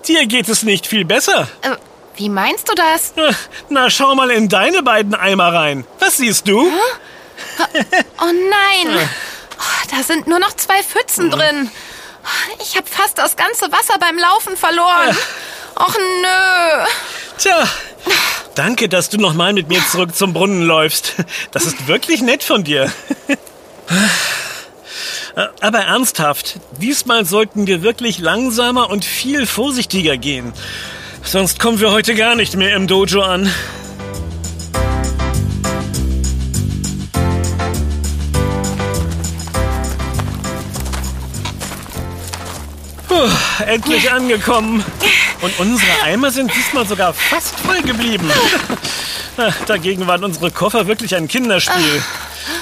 Dir 0.07 0.27
geht 0.27 0.49
es 0.49 0.63
nicht 0.63 0.87
viel 0.87 1.05
besser. 1.05 1.49
Äh, 1.63 1.71
wie 2.17 2.29
meinst 2.29 2.69
du 2.69 2.75
das? 2.75 3.13
Ah, 3.17 3.35
Na, 3.71 3.91
schau 3.91 4.15
mal 4.15 4.31
in 4.31 4.49
deine 4.49 4.83
beiden 4.83 5.15
Eimer 5.15 5.53
rein. 5.53 5.85
Was 5.99 6.19
siehst 6.19 6.47
du? 6.49 6.71
Oh 8.21 8.25
nein. 8.25 9.09
Oh, 9.59 9.87
da 9.97 10.03
sind 10.03 10.27
nur 10.27 10.39
noch 10.39 10.53
zwei 10.55 10.83
Pfützen 10.83 11.31
drin. 11.31 11.71
Ich 12.63 12.77
habe 12.77 12.87
fast 12.89 13.19
das 13.19 13.37
ganze 13.37 13.71
Wasser 13.73 13.99
beim 13.99 14.19
Laufen 14.19 14.57
verloren. 14.57 15.17
Och 15.77 15.95
nö. 16.23 16.87
Tja, 17.39 17.69
danke, 18.55 18.89
dass 18.89 19.11
du 19.11 19.19
nochmal 19.19 19.53
mit 19.53 19.69
mir 19.69 19.85
zurück 19.87 20.15
zum 20.15 20.33
Brunnen 20.33 20.63
läufst. 20.63 21.15
Das 21.51 21.65
ist 21.65 21.87
wirklich 21.87 22.23
nett 22.23 22.43
von 22.43 22.65
dir. 22.65 22.91
Aber 25.61 25.81
ernsthaft, 25.81 26.59
diesmal 26.81 27.27
sollten 27.27 27.67
wir 27.67 27.83
wirklich 27.83 28.19
langsamer 28.19 28.89
und 28.89 29.05
viel 29.05 29.47
vorsichtiger 29.47 30.17
gehen. 30.17 30.55
Sonst 31.23 31.61
kommen 31.61 31.79
wir 31.81 31.91
heute 31.91 32.15
gar 32.15 32.37
nicht 32.37 32.57
mehr 32.57 32.75
im 32.75 32.87
Dojo 32.87 33.21
an. 33.21 33.53
Puh, 43.17 43.65
endlich 43.65 44.11
angekommen. 44.13 44.85
Und 45.41 45.59
unsere 45.59 46.03
Eimer 46.03 46.31
sind 46.31 46.55
diesmal 46.55 46.87
sogar 46.87 47.15
fast 47.15 47.59
voll 47.61 47.83
geblieben. 47.83 48.31
Ah, 49.39 49.53
Dagegen 49.67 50.07
waren 50.07 50.25
unsere 50.25 50.51
Koffer 50.51 50.87
wirklich 50.87 51.15
ein 51.15 51.29
Kinderspiel. 51.29 52.03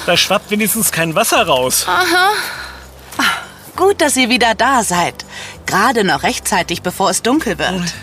Da 0.05 0.17
schwappt 0.17 0.51
wenigstens 0.51 0.91
kein 0.91 1.15
Wasser 1.15 1.47
raus. 1.47 1.85
Gut, 3.77 4.01
dass 4.01 4.17
ihr 4.17 4.27
wieder 4.27 4.55
da 4.55 4.83
seid. 4.83 5.23
Gerade 5.65 6.03
noch 6.03 6.23
rechtzeitig, 6.23 6.81
bevor 6.81 7.11
es 7.11 7.21
dunkel 7.21 7.57
wird. 7.59 7.93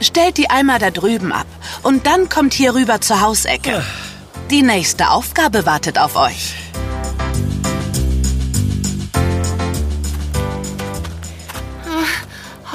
Stellt 0.00 0.38
die 0.38 0.48
Eimer 0.48 0.78
da 0.78 0.90
drüben 0.90 1.32
ab 1.34 1.46
und 1.82 2.06
dann 2.06 2.30
kommt 2.30 2.54
hier 2.54 2.72
rüber 2.74 3.02
zur 3.02 3.20
Hausecke. 3.20 3.84
Die 4.50 4.62
nächste 4.62 5.10
Aufgabe 5.10 5.66
wartet 5.66 5.98
auf 5.98 6.16
euch. 6.16 6.54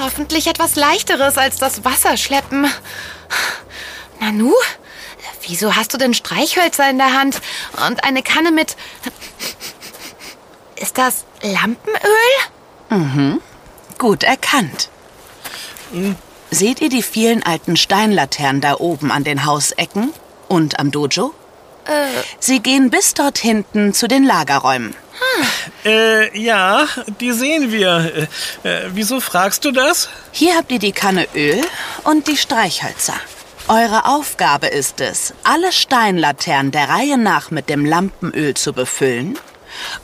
Hoffentlich 0.02 0.48
etwas 0.48 0.74
leichteres 0.74 1.38
als 1.38 1.58
das 1.58 1.84
Wasserschleppen. 1.84 2.66
Nanu, 4.20 4.52
wieso 5.46 5.76
hast 5.76 5.94
du 5.94 5.98
denn 5.98 6.12
Streichhölzer 6.12 6.90
in 6.90 6.98
der 6.98 7.12
Hand 7.12 7.40
und 7.88 8.02
eine 8.02 8.24
Kanne 8.24 8.50
mit... 8.50 8.76
Ist 10.74 10.98
das 10.98 11.24
Lampenöl? 11.42 13.40
Gut 13.98 14.24
erkannt. 14.24 14.88
Seht 16.50 16.80
ihr 16.80 16.88
die 16.88 17.04
vielen 17.04 17.44
alten 17.44 17.76
Steinlaternen 17.76 18.60
da 18.60 18.74
oben 18.74 19.12
an 19.12 19.22
den 19.22 19.44
Hausecken 19.44 20.12
und 20.48 20.80
am 20.80 20.90
Dojo? 20.90 21.32
Sie 22.40 22.58
gehen 22.58 22.90
bis 22.90 23.14
dort 23.14 23.38
hinten 23.38 23.94
zu 23.94 24.08
den 24.08 24.24
Lagerräumen. 24.24 24.96
Äh, 25.84 26.38
ja, 26.38 26.86
die 27.20 27.32
sehen 27.32 27.72
wir. 27.72 28.28
Äh, 28.64 28.68
äh, 28.68 28.90
wieso 28.92 29.20
fragst 29.20 29.64
du 29.64 29.72
das? 29.72 30.08
Hier 30.30 30.56
habt 30.56 30.70
ihr 30.70 30.78
die 30.78 30.92
Kanne 30.92 31.26
Öl 31.34 31.60
und 32.04 32.28
die 32.28 32.36
Streichhölzer. 32.36 33.14
Eure 33.68 34.06
Aufgabe 34.06 34.66
ist 34.66 35.00
es, 35.00 35.34
alle 35.44 35.72
Steinlaternen 35.72 36.72
der 36.72 36.88
Reihe 36.88 37.16
nach 37.16 37.50
mit 37.50 37.68
dem 37.68 37.84
Lampenöl 37.84 38.54
zu 38.54 38.72
befüllen 38.72 39.38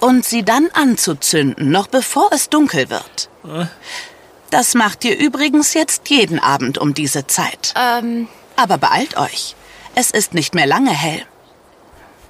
und 0.00 0.24
sie 0.24 0.44
dann 0.44 0.68
anzuzünden, 0.72 1.70
noch 1.70 1.88
bevor 1.88 2.30
es 2.32 2.48
dunkel 2.48 2.88
wird. 2.88 3.28
Das 4.50 4.74
macht 4.74 5.04
ihr 5.04 5.18
übrigens 5.18 5.74
jetzt 5.74 6.08
jeden 6.08 6.38
Abend 6.38 6.78
um 6.78 6.94
diese 6.94 7.26
Zeit. 7.26 7.74
Ähm, 7.76 8.28
Aber 8.56 8.78
beeilt 8.78 9.16
euch. 9.16 9.54
Es 9.94 10.10
ist 10.10 10.34
nicht 10.34 10.54
mehr 10.54 10.66
lange 10.66 10.92
hell. 10.92 11.22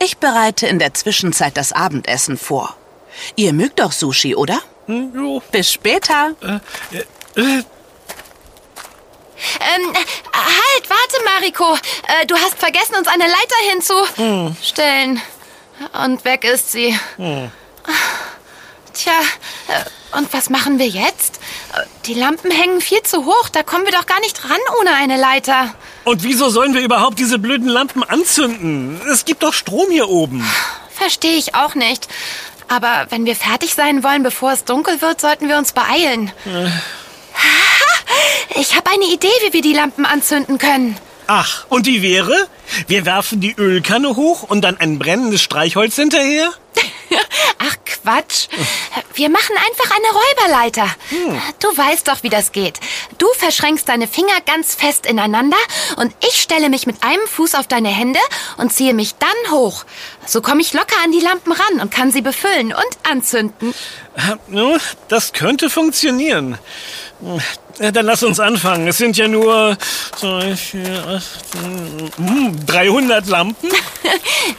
Ich 0.01 0.19
bereite 0.19 0.67
in 0.67 0.79
der 0.79 0.95
Zwischenzeit 0.95 1.57
das 1.57 1.73
Abendessen 1.73 2.37
vor. 2.39 2.77
Ihr 3.37 3.53
mögt 3.53 3.81
doch 3.81 3.93
Sushi, 3.93 4.35
oder? 4.37 4.61
Hm, 4.87 5.13
jo. 5.15 5.43
Bis 5.51 5.73
später. 5.73 6.35
Äh, 6.41 6.61
ähm, 7.37 7.65
äh, 9.93 9.99
halt, 10.35 10.89
warte, 10.91 11.25
Mariko. 11.25 11.75
Äh, 11.75 12.27
du 12.27 12.37
hast 12.37 12.59
vergessen, 12.59 12.95
uns 12.97 13.09
eine 13.09 13.25
Leiter 13.25 13.57
hinzustellen. 14.55 15.21
Und 16.05 16.25
weg 16.25 16.45
ist 16.45 16.73
sie. 16.73 16.99
Tja, 18.95 19.13
äh, 19.69 20.17
und 20.17 20.33
was 20.33 20.49
machen 20.51 20.79
wir 20.79 20.89
jetzt? 20.89 21.37
Äh, 21.75 21.83
Die 22.07 22.15
Lampen 22.15 22.51
hängen 22.51 22.81
viel 22.81 23.03
zu 23.03 23.27
hoch. 23.27 23.49
Da 23.51 23.63
kommen 23.63 23.85
wir 23.85 23.93
doch 23.93 24.07
gar 24.07 24.21
nicht 24.21 24.43
ran 24.45 24.59
ohne 24.81 24.95
eine 24.95 25.17
Leiter. 25.17 25.75
Und 26.09 26.23
wieso 26.23 26.49
sollen 26.49 26.75
wir 26.75 26.81
überhaupt 26.81 27.19
diese 27.19 27.39
blöden 27.39 27.69
Lampen 27.69 28.03
anzünden? 28.03 29.01
Es 29.11 29.25
gibt 29.25 29.43
doch 29.43 29.53
Strom 29.53 29.91
hier 29.91 30.09
oben. 30.09 30.45
Verstehe 30.91 31.37
ich 31.37 31.55
auch 31.55 31.75
nicht. 31.75 32.09
Aber 32.67 33.07
wenn 33.11 33.25
wir 33.25 33.37
fertig 33.37 33.75
sein 33.75 34.03
wollen, 34.03 34.23
bevor 34.23 34.53
es 34.53 34.65
dunkel 34.65 35.01
wird, 35.01 35.21
sollten 35.21 35.49
wir 35.49 35.59
uns 35.59 35.73
beeilen. 35.73 36.33
Ich 38.55 38.75
habe 38.75 38.91
eine 38.91 39.05
Idee, 39.05 39.29
wie 39.45 39.53
wir 39.53 39.61
die 39.61 39.75
Lampen 39.75 40.07
anzünden 40.07 40.59
können. 40.59 40.97
Ach, 41.31 41.67
und 41.69 41.87
die 41.87 42.01
wäre? 42.01 42.49
Wir 42.87 43.05
werfen 43.05 43.43
die 43.43 43.55
Ölkanne 43.55 44.17
hoch 44.17 44.45
und 44.45 44.63
dann 44.63 44.79
ein 44.81 44.99
brennendes 44.99 45.43
Streichholz 45.43 45.95
hinterher? 45.95 46.51
Ach 47.59 47.77
Quatsch. 47.85 48.49
Wir 49.13 49.29
machen 49.29 49.55
einfach 49.69 49.95
eine 49.95 50.07
Räuberleiter. 50.07 50.89
Du 51.61 51.69
weißt 51.69 52.09
doch, 52.09 52.23
wie 52.23 52.31
das 52.31 52.53
geht. 52.53 52.81
Du 53.19 53.27
verschränkst 53.37 53.87
deine 53.91 54.09
Finger 54.09 54.41
ganz 54.47 54.75
fest 54.75 55.05
ineinander 55.05 55.59
und 55.97 56.15
ich 56.27 56.41
stelle 56.41 56.71
mich 56.71 56.87
mit 56.87 57.03
einem 57.03 57.27
Fuß 57.27 57.57
auf 57.57 57.67
deine 57.67 57.91
Hände 57.91 58.21
und 58.57 58.73
ziehe 58.73 58.95
mich 58.95 59.17
dann 59.17 59.53
hoch. 59.53 59.85
So 60.25 60.41
komme 60.41 60.63
ich 60.63 60.73
locker 60.73 60.97
an 61.05 61.13
die 61.13 61.21
Lampen 61.21 61.53
ran 61.53 61.81
und 61.83 61.91
kann 61.91 62.11
sie 62.11 62.23
befüllen 62.23 62.69
und 62.69 63.11
anzünden. 63.11 63.75
Nun, 64.47 64.81
das 65.09 65.35
könnte 65.35 65.69
funktionieren. 65.69 66.57
Dann 67.79 68.07
lass 68.07 68.23
uns 68.23 68.39
anfangen. 68.39 68.87
Es 68.89 68.99
sind 68.99 69.17
ja 69.17 69.29
nur 69.29 69.77
zwei, 70.19 70.57
vier, 70.57 71.05
acht, 71.07 72.17
hm, 72.17 72.67
300 72.67 73.27
Lampen. 73.27 73.71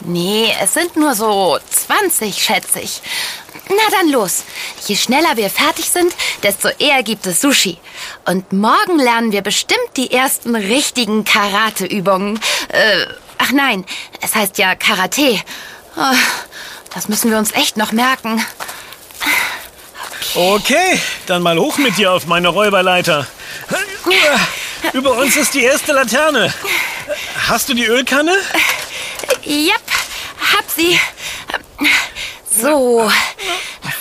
Nee, 0.01 0.53
es 0.61 0.73
sind 0.75 0.95
nur 0.95 1.15
so 1.15 1.57
20, 1.69 2.35
schätze 2.35 2.79
ich. 2.79 3.01
Na 3.69 3.97
dann 3.97 4.11
los. 4.11 4.43
Je 4.87 4.95
schneller 4.95 5.35
wir 5.35 5.49
fertig 5.49 5.89
sind, 5.89 6.13
desto 6.43 6.69
eher 6.79 7.03
gibt 7.03 7.25
es 7.25 7.41
Sushi. 7.41 7.77
Und 8.25 8.53
morgen 8.53 8.97
lernen 8.97 9.31
wir 9.31 9.41
bestimmt 9.41 9.97
die 9.97 10.11
ersten 10.11 10.55
richtigen 10.55 11.23
Karate-Übungen. 11.25 12.39
Äh, 12.69 13.05
ach 13.37 13.51
nein, 13.51 13.85
es 14.21 14.35
heißt 14.35 14.57
ja 14.57 14.75
Karate. 14.75 15.39
Oh, 15.97 16.15
das 16.93 17.09
müssen 17.09 17.31
wir 17.31 17.37
uns 17.37 17.51
echt 17.53 17.77
noch 17.77 17.91
merken. 17.91 18.43
Okay, 20.35 21.01
dann 21.25 21.41
mal 21.41 21.57
hoch 21.57 21.77
mit 21.77 21.97
dir 21.97 22.11
auf 22.11 22.25
meine 22.25 22.49
Räuberleiter. 22.49 23.27
Über 24.93 25.17
uns 25.17 25.35
ist 25.35 25.53
die 25.53 25.63
erste 25.63 25.91
Laterne. 25.91 26.53
Hast 27.47 27.69
du 27.69 27.73
die 27.73 27.85
Ölkanne? 27.85 28.37
Yep, 29.45 29.81
hab 30.55 30.69
sie. 30.69 30.99
So, 32.61 33.09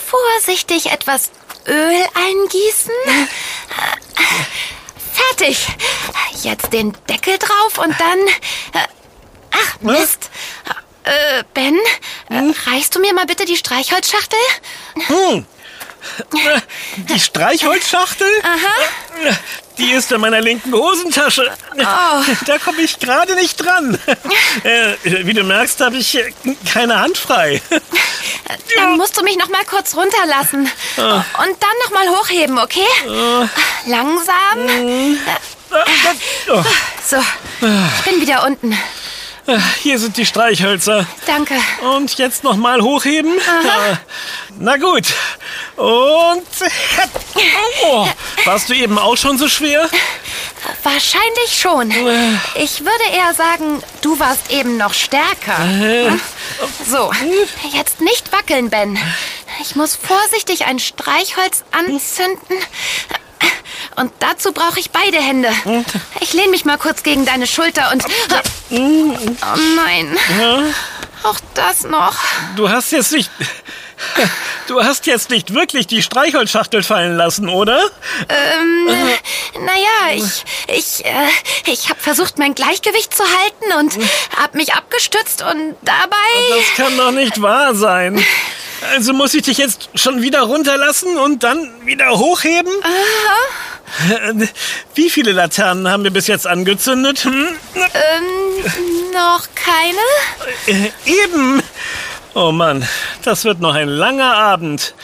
vorsichtig 0.06 0.90
etwas 0.90 1.30
Öl 1.66 2.04
eingießen. 2.14 2.92
Fertig. 5.12 5.66
Jetzt 6.42 6.73
den 6.73 6.97
Deckel 7.08 7.38
drauf 7.38 7.78
und 7.78 7.99
dann... 7.99 8.18
Ach, 9.50 9.80
Mist. 9.80 10.30
Äh, 11.04 11.42
Ben, 11.54 11.75
äh, 12.28 12.70
reichst 12.70 12.94
du 12.94 13.00
mir 13.00 13.14
mal 13.14 13.25
bitte 13.26 13.44
die 13.47 13.56
Streichholzschachtel? 13.56 14.38
Hm. 15.06 15.47
Die 16.97 17.21
Streichholzschachtel? 17.21 18.29
Aha. 18.43 19.37
Die 19.79 19.91
ist 19.93 20.11
in 20.11 20.21
meiner 20.21 20.41
linken 20.41 20.73
Hosentasche. 20.73 21.50
Da 22.47 22.59
komme 22.59 22.83
ich 22.83 22.99
gerade 22.99 23.35
nicht 23.37 23.57
dran. 23.57 23.99
Äh, 24.65 24.95
Wie 25.25 25.35
du 25.35 25.45
merkst, 25.45 25.81
habe 25.81 25.97
ich 25.97 26.19
keine 26.73 27.00
Hand 27.00 27.17
frei. 27.19 27.61
Dann 28.77 28.97
musst 28.97 29.17
du 29.19 29.23
mich 29.23 29.37
noch 29.37 29.49
mal 29.49 29.65
kurz 29.65 29.95
runterlassen. 29.95 30.71
Und 30.97 31.57
dann 31.61 31.77
noch 31.85 31.91
mal 31.93 32.09
hochheben, 32.09 32.59
okay? 32.59 32.87
Langsam. 33.87 35.17
Oh, 36.50 36.65
So, 37.07 37.17
ich 37.61 38.05
bin 38.11 38.21
wieder 38.21 38.45
unten. 38.47 38.77
Hier 39.83 39.99
sind 39.99 40.17
die 40.17 40.26
Streichhölzer. 40.26 41.07
Danke. 41.26 41.55
Und 41.95 42.19
jetzt 42.19 42.45
noch 42.45 42.57
mal 42.57 42.83
hochheben. 42.83 43.38
Äh, 43.38 43.97
Na 44.59 44.76
gut. 44.76 45.07
Und... 45.76 46.47
Oh, 47.85 48.09
warst 48.45 48.69
du 48.69 48.75
eben 48.75 48.99
auch 48.99 49.17
schon 49.17 49.38
so 49.38 49.49
schwer? 49.49 49.88
Wahrscheinlich 50.83 51.59
schon. 51.59 51.90
Ich 52.57 52.81
würde 52.81 53.05
eher 53.14 53.33
sagen, 53.35 53.82
du 54.02 54.19
warst 54.19 54.50
eben 54.50 54.76
noch 54.76 54.93
stärker. 54.93 55.56
So, 56.87 57.11
jetzt 57.73 58.00
nicht 58.00 58.32
wackeln, 58.32 58.71
Ben. 58.71 58.99
Ich 59.61 59.76
muss 59.76 59.97
vorsichtig 59.97 60.67
ein 60.67 60.78
Streichholz 60.78 61.65
anzünden. 61.73 62.58
Und 63.97 64.13
dazu 64.21 64.53
brauche 64.53 64.79
ich 64.79 64.91
beide 64.91 65.19
Hände. 65.19 65.51
Ich 66.21 66.33
lehne 66.33 66.49
mich 66.51 66.65
mal 66.65 66.79
kurz 66.79 67.03
gegen 67.03 67.25
deine 67.27 67.47
Schulter 67.47 67.91
und... 67.93 68.05
Oh 68.71 69.17
nein. 69.77 70.17
Auch 71.25 71.41
das 71.55 71.83
noch. 71.83 72.15
Du 72.57 72.69
hast 72.69 72.93
jetzt 72.93 73.13
nicht... 73.13 73.31
Du 74.69 74.85
hast 74.85 75.07
jetzt 75.07 75.31
nicht 75.31 75.53
wirklich 75.55 75.89
die 75.89 76.03
Streichholzschachtel 76.03 76.85
fallen 76.85 77.17
lassen, 77.17 77.49
oder? 77.49 77.81
Ähm, 78.29 78.87
naja, 79.55 80.15
ich, 80.15 80.45
ich, 80.69 81.05
äh, 81.05 81.29
ich 81.67 81.89
habe 81.91 81.99
versucht, 81.99 82.39
mein 82.39 82.55
Gleichgewicht 82.55 83.13
zu 83.13 83.25
halten 83.25 83.73
und 83.81 83.99
hab 84.41 84.55
mich 84.55 84.75
abgestützt 84.75 85.43
und 85.43 85.75
dabei... 85.83 86.17
Das 86.57 86.77
kann 86.77 86.97
doch 86.97 87.11
nicht 87.11 87.43
wahr 87.43 87.75
sein. 87.75 88.25
Also 88.95 89.12
muss 89.12 89.34
ich 89.34 89.43
dich 89.43 89.58
jetzt 89.58 89.88
schon 89.95 90.23
wieder 90.23 90.43
runterlassen 90.43 91.17
und 91.17 91.43
dann 91.43 91.71
wieder 91.84 92.10
hochheben? 92.19 92.73
Äh, 94.10 94.47
Wie 94.95 95.10
viele 95.10 95.32
Laternen 95.32 95.88
haben 95.88 96.04
wir 96.04 96.10
bis 96.10 96.26
jetzt 96.26 96.47
angezündet? 96.47 97.25
Hm? 97.25 97.49
Ähm, 97.75 99.12
noch 99.12 99.47
keine? 99.54 99.99
Äh, 100.67 100.91
Eben. 101.25 101.62
Oh 102.34 102.52
Mann, 102.52 102.86
das 103.25 103.45
wird 103.45 103.60
noch 103.60 103.75
ein 103.75 103.88
langer 103.88 104.34
Abend. 104.34 104.95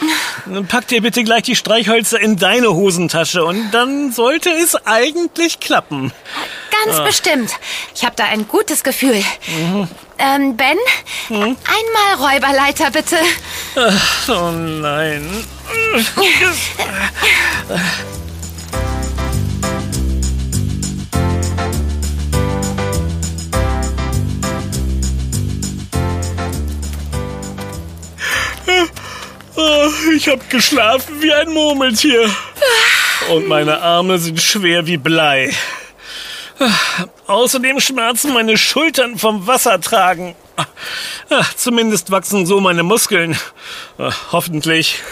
Pack 0.68 0.86
dir 0.88 1.00
bitte 1.00 1.24
gleich 1.24 1.42
die 1.44 1.56
Streichhölzer 1.56 2.20
in 2.20 2.36
deine 2.36 2.72
Hosentasche 2.74 3.44
und 3.44 3.72
dann 3.72 4.12
sollte 4.12 4.50
es 4.50 4.76
eigentlich 4.86 5.58
klappen. 5.58 6.12
Ganz 6.84 7.00
bestimmt. 7.04 7.50
Ich 7.94 8.04
habe 8.04 8.14
da 8.16 8.24
ein 8.24 8.46
gutes 8.48 8.82
Gefühl. 8.84 9.22
Ähm, 10.18 10.56
Ben, 10.56 10.78
einmal 11.28 12.32
Räuberleiter, 12.34 12.90
bitte. 12.90 13.16
Oh 14.28 14.50
nein. 14.50 15.44
Oh, 29.56 29.88
Ich 30.16 30.28
hab 30.28 30.48
geschlafen 30.50 31.20
wie 31.22 31.32
ein 31.32 31.50
Murmeltier. 31.50 32.28
Und 33.30 33.48
meine 33.48 33.80
Arme 33.80 34.18
sind 34.18 34.40
schwer 34.40 34.86
wie 34.86 34.96
Blei. 34.96 35.50
Außerdem 37.26 37.80
schmerzen 37.80 38.32
meine 38.32 38.56
Schultern 38.56 39.18
vom 39.18 39.46
Wassertragen. 39.46 40.34
Ah, 41.30 41.42
Zumindest 41.56 42.10
wachsen 42.10 42.46
so 42.46 42.60
meine 42.60 42.82
Muskeln. 42.82 43.36
Ah, 43.98 44.12
Hoffentlich. 44.32 45.02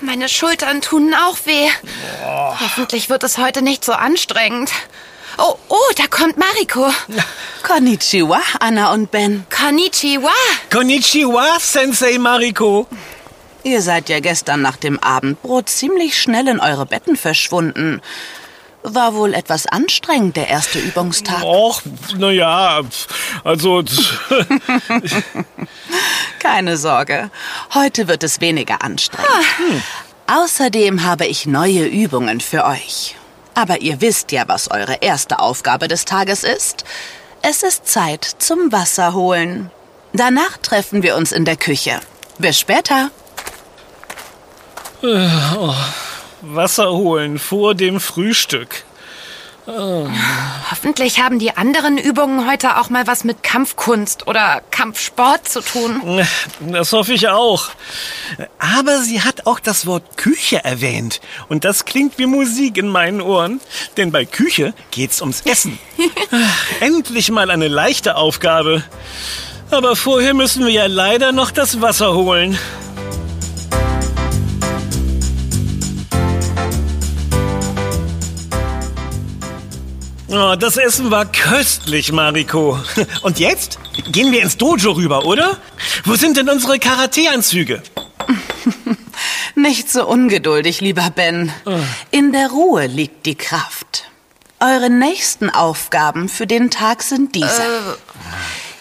Meine 0.00 0.28
Schultern 0.28 0.80
tun 0.82 1.14
auch 1.14 1.36
weh. 1.44 1.68
Hoffentlich 2.60 3.08
wird 3.08 3.22
es 3.24 3.38
heute 3.38 3.62
nicht 3.62 3.84
so 3.84 3.92
anstrengend. 3.92 4.70
Oh, 5.38 5.54
oh, 5.68 5.76
da 5.96 6.06
kommt 6.06 6.36
Mariko. 6.36 6.92
Konnichiwa, 7.62 8.40
Anna 8.58 8.92
und 8.92 9.10
Ben. 9.10 9.46
Konnichiwa. 9.48 10.32
Konnichiwa, 10.70 11.58
Sensei 11.60 12.18
Mariko. 12.18 12.86
Ihr 13.62 13.82
seid 13.82 14.08
ja 14.08 14.20
gestern 14.20 14.62
nach 14.62 14.76
dem 14.76 14.98
Abendbrot 14.98 15.68
ziemlich 15.68 16.20
schnell 16.20 16.48
in 16.48 16.60
eure 16.60 16.86
Betten 16.86 17.16
verschwunden. 17.16 18.00
War 18.82 19.14
wohl 19.14 19.34
etwas 19.34 19.66
anstrengend, 19.66 20.36
der 20.36 20.48
erste 20.48 20.78
Übungstag. 20.78 21.42
Och, 21.42 21.82
naja, 22.16 22.80
also... 23.44 23.84
Keine 26.38 26.78
Sorge, 26.78 27.30
heute 27.74 28.08
wird 28.08 28.24
es 28.24 28.40
weniger 28.40 28.82
anstrengend. 28.82 29.28
Hm. 29.58 29.82
Außerdem 30.26 31.04
habe 31.04 31.26
ich 31.26 31.44
neue 31.44 31.84
Übungen 31.84 32.40
für 32.40 32.64
euch. 32.64 33.16
Aber 33.54 33.82
ihr 33.82 34.00
wisst 34.00 34.32
ja, 34.32 34.44
was 34.46 34.70
eure 34.70 35.02
erste 35.02 35.40
Aufgabe 35.40 35.88
des 35.88 36.06
Tages 36.06 36.44
ist. 36.44 36.84
Es 37.42 37.62
ist 37.62 37.86
Zeit 37.86 38.24
zum 38.38 38.72
Wasser 38.72 39.12
holen. 39.12 39.70
Danach 40.14 40.56
treffen 40.56 41.02
wir 41.02 41.16
uns 41.16 41.32
in 41.32 41.44
der 41.44 41.56
Küche. 41.56 42.00
Bis 42.38 42.58
später. 42.58 43.10
Wasser 46.42 46.92
holen 46.92 47.38
vor 47.38 47.74
dem 47.74 48.00
Frühstück. 48.00 48.84
Hoffentlich 50.70 51.20
haben 51.20 51.38
die 51.38 51.56
anderen 51.56 51.96
Übungen 51.96 52.50
heute 52.50 52.78
auch 52.78 52.90
mal 52.90 53.06
was 53.06 53.24
mit 53.24 53.42
Kampfkunst 53.42 54.26
oder 54.26 54.62
Kampfsport 54.70 55.48
zu 55.48 55.60
tun. 55.60 56.26
Das 56.60 56.92
hoffe 56.92 57.12
ich 57.12 57.28
auch. 57.28 57.68
Aber 58.58 58.98
sie 58.98 59.22
hat 59.22 59.46
auch 59.46 59.60
das 59.60 59.86
Wort 59.86 60.16
Küche 60.16 60.64
erwähnt. 60.64 61.20
Und 61.48 61.64
das 61.64 61.84
klingt 61.84 62.18
wie 62.18 62.26
Musik 62.26 62.78
in 62.78 62.88
meinen 62.88 63.20
Ohren. 63.20 63.60
Denn 63.96 64.10
bei 64.10 64.24
Küche 64.24 64.74
geht's 64.90 65.20
ums 65.20 65.42
Essen. 65.42 65.78
Endlich 66.80 67.30
mal 67.30 67.50
eine 67.50 67.68
leichte 67.68 68.16
Aufgabe. 68.16 68.82
Aber 69.70 69.94
vorher 69.94 70.34
müssen 70.34 70.64
wir 70.64 70.72
ja 70.72 70.86
leider 70.86 71.30
noch 71.30 71.52
das 71.52 71.80
Wasser 71.80 72.14
holen. 72.14 72.58
Oh, 80.32 80.54
das 80.56 80.76
Essen 80.76 81.10
war 81.10 81.26
köstlich, 81.26 82.12
Mariko. 82.12 82.78
Und 83.22 83.40
jetzt 83.40 83.80
gehen 84.12 84.30
wir 84.30 84.42
ins 84.42 84.56
Dojo 84.56 84.92
rüber, 84.92 85.24
oder? 85.24 85.58
Wo 86.04 86.14
sind 86.14 86.36
denn 86.36 86.48
unsere 86.48 86.78
Karate-Anzüge? 86.78 87.82
Nicht 89.56 89.90
so 89.90 90.06
ungeduldig, 90.06 90.80
lieber 90.80 91.10
Ben. 91.10 91.52
In 92.12 92.30
der 92.30 92.48
Ruhe 92.50 92.86
liegt 92.86 93.26
die 93.26 93.34
Kraft. 93.34 94.04
Eure 94.60 94.88
nächsten 94.88 95.50
Aufgaben 95.50 96.28
für 96.28 96.46
den 96.46 96.70
Tag 96.70 97.02
sind 97.02 97.34
diese. 97.34 97.96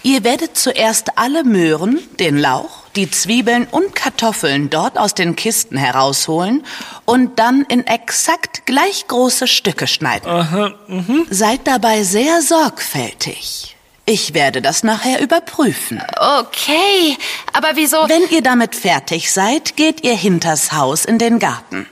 Ihr 0.03 0.23
werdet 0.23 0.55
zuerst 0.55 1.17
alle 1.17 1.43
Möhren, 1.43 1.99
den 2.19 2.37
Lauch, 2.37 2.78
die 2.95 3.09
Zwiebeln 3.09 3.67
und 3.69 3.95
Kartoffeln 3.95 4.69
dort 4.69 4.97
aus 4.97 5.13
den 5.13 5.35
Kisten 5.35 5.77
herausholen 5.77 6.65
und 7.05 7.39
dann 7.39 7.63
in 7.63 7.85
exakt 7.87 8.65
gleich 8.65 9.07
große 9.07 9.47
Stücke 9.47 9.87
schneiden. 9.87 11.25
Seid 11.29 11.61
dabei 11.65 12.03
sehr 12.03 12.41
sorgfältig. 12.41 13.75
Ich 14.05 14.33
werde 14.33 14.61
das 14.63 14.81
nachher 14.83 15.21
überprüfen. 15.21 16.01
Okay, 16.17 17.15
aber 17.53 17.75
wieso... 17.75 17.97
Wenn 18.09 18.27
ihr 18.29 18.41
damit 18.41 18.75
fertig 18.75 19.31
seid, 19.31 19.75
geht 19.75 20.03
ihr 20.03 20.15
hinters 20.15 20.71
Haus 20.71 21.05
in 21.05 21.19
den 21.19 21.37
Garten. 21.37 21.87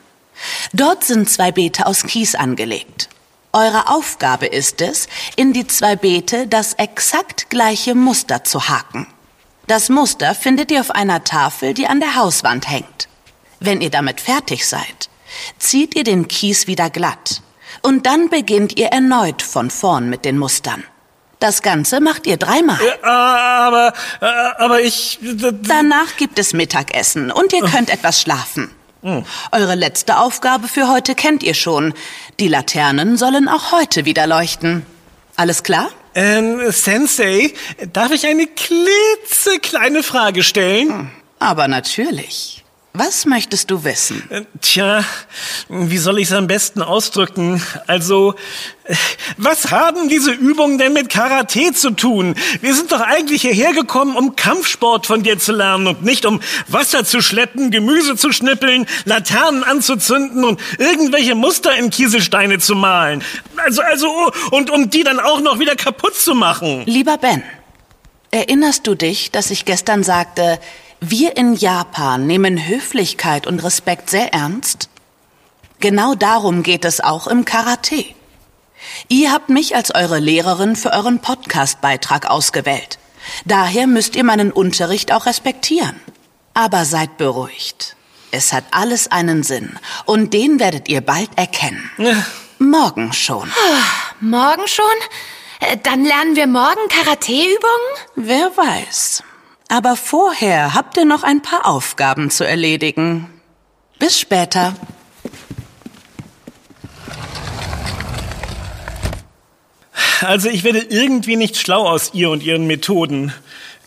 Dort 0.74 1.04
sind 1.04 1.30
zwei 1.30 1.52
Beete 1.52 1.86
aus 1.86 2.04
Kies 2.04 2.34
angelegt. 2.34 3.10
Eure 3.54 3.90
Aufgabe 3.90 4.48
ist 4.48 4.82
es, 4.82 5.08
in 5.36 5.54
die 5.54 5.68
zwei 5.68 5.96
Beete 5.96 6.48
das 6.48 6.74
exakt 6.74 7.50
gleiche 7.50 7.96
Muster 7.96 8.44
zu 8.44 8.68
haken. 8.68 9.08
Das 9.68 9.90
Muster 9.90 10.34
findet 10.34 10.72
ihr 10.72 10.80
auf 10.80 10.92
einer 10.92 11.26
Tafel, 11.26 11.74
die 11.74 11.88
an 11.88 12.00
der 12.00 12.16
Hauswand 12.16 12.70
hängt. 12.70 13.10
Wenn 13.60 13.82
ihr 13.82 13.90
damit 13.90 14.22
fertig 14.22 14.66
seid, 14.66 15.10
zieht 15.60 15.94
ihr 15.96 16.06
den 16.06 16.30
Kies 16.30 16.68
wieder 16.68 16.90
glatt. 16.90 17.42
Und 17.82 18.06
dann 18.06 18.30
beginnt 18.30 18.80
ihr 18.80 18.88
erneut 18.88 19.42
von 19.42 19.70
vorn 19.70 20.10
mit 20.10 20.24
den 20.24 20.38
Mustern. 20.38 20.86
Das 21.40 21.62
Ganze 21.62 22.00
macht 22.00 22.26
ihr 22.28 22.38
dreimal. 22.38 22.80
Aber, 23.04 23.94
äh, 24.22 24.26
aber 24.58 24.80
ich... 24.82 25.20
Danach 25.22 26.16
gibt 26.16 26.40
es 26.40 26.54
Mittagessen 26.54 27.30
und 27.30 27.52
ihr 27.52 27.64
könnt 27.64 27.90
etwas 27.90 28.22
schlafen. 28.22 28.72
Eure 29.52 29.76
letzte 29.76 30.18
Aufgabe 30.18 30.68
für 30.68 30.90
heute 30.90 31.14
kennt 31.14 31.44
ihr 31.44 31.54
schon. 31.54 31.94
Die 32.40 32.48
Laternen 32.48 33.18
sollen 33.18 33.48
auch 33.48 33.72
heute 33.72 34.06
wieder 34.06 34.28
leuchten. 34.28 34.86
Alles 35.36 35.64
klar? 35.64 35.90
Ähm, 36.18 36.72
Sensei, 36.72 37.54
darf 37.94 38.12
ich 38.12 38.26
eine 38.26 38.48
klitzekleine 38.48 40.02
Frage 40.02 40.42
stellen? 40.42 41.12
Aber 41.38 41.68
natürlich. 41.68 42.64
Was 43.00 43.28
möchtest 43.28 43.70
du 43.70 43.84
wissen? 43.84 44.24
Äh, 44.32 44.42
Tja, 44.60 45.04
wie 45.70 46.00
soll 46.00 46.18
ich 46.18 46.30
es 46.30 46.34
am 46.34 46.48
besten 46.48 46.82
ausdrücken? 46.82 47.62
Also, 47.86 48.34
äh, 48.86 48.96
was 49.38 49.70
haben 49.70 50.10
diese 50.10 50.32
Übungen 50.32 50.80
denn 50.80 50.94
mit 50.94 51.08
Karate 51.08 51.74
zu 51.74 51.92
tun? 51.92 52.34
Wir 52.60 52.74
sind 52.74 52.92
doch 52.92 53.02
eigentlich 53.02 53.44
hierher 53.44 53.74
gekommen, 53.74 54.16
um 54.16 54.36
Kampfsport 54.36 55.06
von 55.06 55.22
dir 55.22 55.38
zu 55.38 55.52
lernen 55.52 55.86
und 55.86 56.04
nicht 56.04 56.26
um 56.26 56.42
Wasser 56.68 57.06
zu 57.06 57.22
schleppen, 57.22 57.70
Gemüse 57.70 58.16
zu 58.16 58.32
schnippeln, 58.32 58.88
Laternen 59.06 59.64
anzuzünden 59.64 60.44
und 60.44 60.60
irgendwelche 60.80 61.36
Muster 61.36 61.78
in 61.78 61.92
Kieselsteine 61.92 62.58
zu 62.58 62.74
malen. 62.74 63.24
Also, 63.58 63.84
also, 63.84 64.32
und 64.50 64.72
um 64.72 64.90
die 64.90 65.04
dann 65.04 65.20
auch 65.20 65.42
noch 65.42 65.60
wieder 65.60 65.76
kaputt 65.76 66.16
zu 66.16 66.34
machen. 66.34 66.82
Lieber 66.88 67.20
Ben, 67.20 67.44
erinnerst 68.32 68.88
du 68.88 68.96
dich, 68.96 69.30
dass 69.30 69.52
ich 69.52 69.66
gestern 69.66 70.04
sagte, 70.04 70.60
wir 71.00 71.38
in 71.38 71.54
Japan 71.56 72.26
nehmen 72.28 72.68
Höflichkeit 72.68 73.48
und 73.48 73.64
Respekt 73.64 74.10
sehr 74.10 74.34
ernst? 74.34 74.90
Genau 75.80 76.16
darum 76.16 76.64
geht 76.64 76.86
es 76.86 77.02
auch 77.02 77.28
im 77.28 77.46
Karate. 77.46 78.06
Ihr 79.08 79.32
habt 79.32 79.50
mich 79.50 79.76
als 79.76 79.94
eure 79.94 80.20
Lehrerin 80.20 80.76
für 80.76 80.92
euren 80.92 81.20
Podcast-Beitrag 81.20 82.30
ausgewählt. 82.30 82.98
Daher 83.46 83.88
müsst 83.88 84.16
ihr 84.16 84.24
meinen 84.24 84.52
Unterricht 84.52 85.12
auch 85.12 85.26
respektieren. 85.26 86.00
Aber 86.54 86.86
seid 86.86 87.18
beruhigt. 87.18 87.96
Es 88.32 88.52
hat 88.54 88.64
alles 88.72 89.12
einen 89.12 89.44
Sinn 89.44 89.78
und 90.06 90.34
den 90.34 90.60
werdet 90.60 90.90
ihr 90.90 91.02
bald 91.02 91.30
erkennen. 91.38 91.90
Morgen 92.60 93.14
schon. 93.14 93.52
Morgen 94.20 94.68
schon? 94.68 94.86
Äh, 95.60 95.78
Dann 95.84 96.04
lernen 96.04 96.36
wir 96.36 96.48
morgen 96.48 96.88
Karate-Übungen? 96.90 97.58
Wer 98.16 98.52
weiß. 98.58 99.24
Aber 99.70 99.96
vorher 99.96 100.74
habt 100.74 100.98
ihr 100.98 101.06
noch 101.06 101.24
ein 101.24 101.42
paar 101.42 101.66
Aufgaben 101.66 102.30
zu 102.30 102.46
erledigen. 102.46 103.30
Bis 104.00 104.20
später. 104.20 104.76
Also 110.22 110.50
ich 110.50 110.64
werde 110.64 110.80
irgendwie 110.80 111.36
nicht 111.36 111.58
schlau 111.58 111.88
aus 111.88 112.12
ihr 112.14 112.30
und 112.30 112.44
ihren 112.44 112.66
Methoden. 112.66 113.34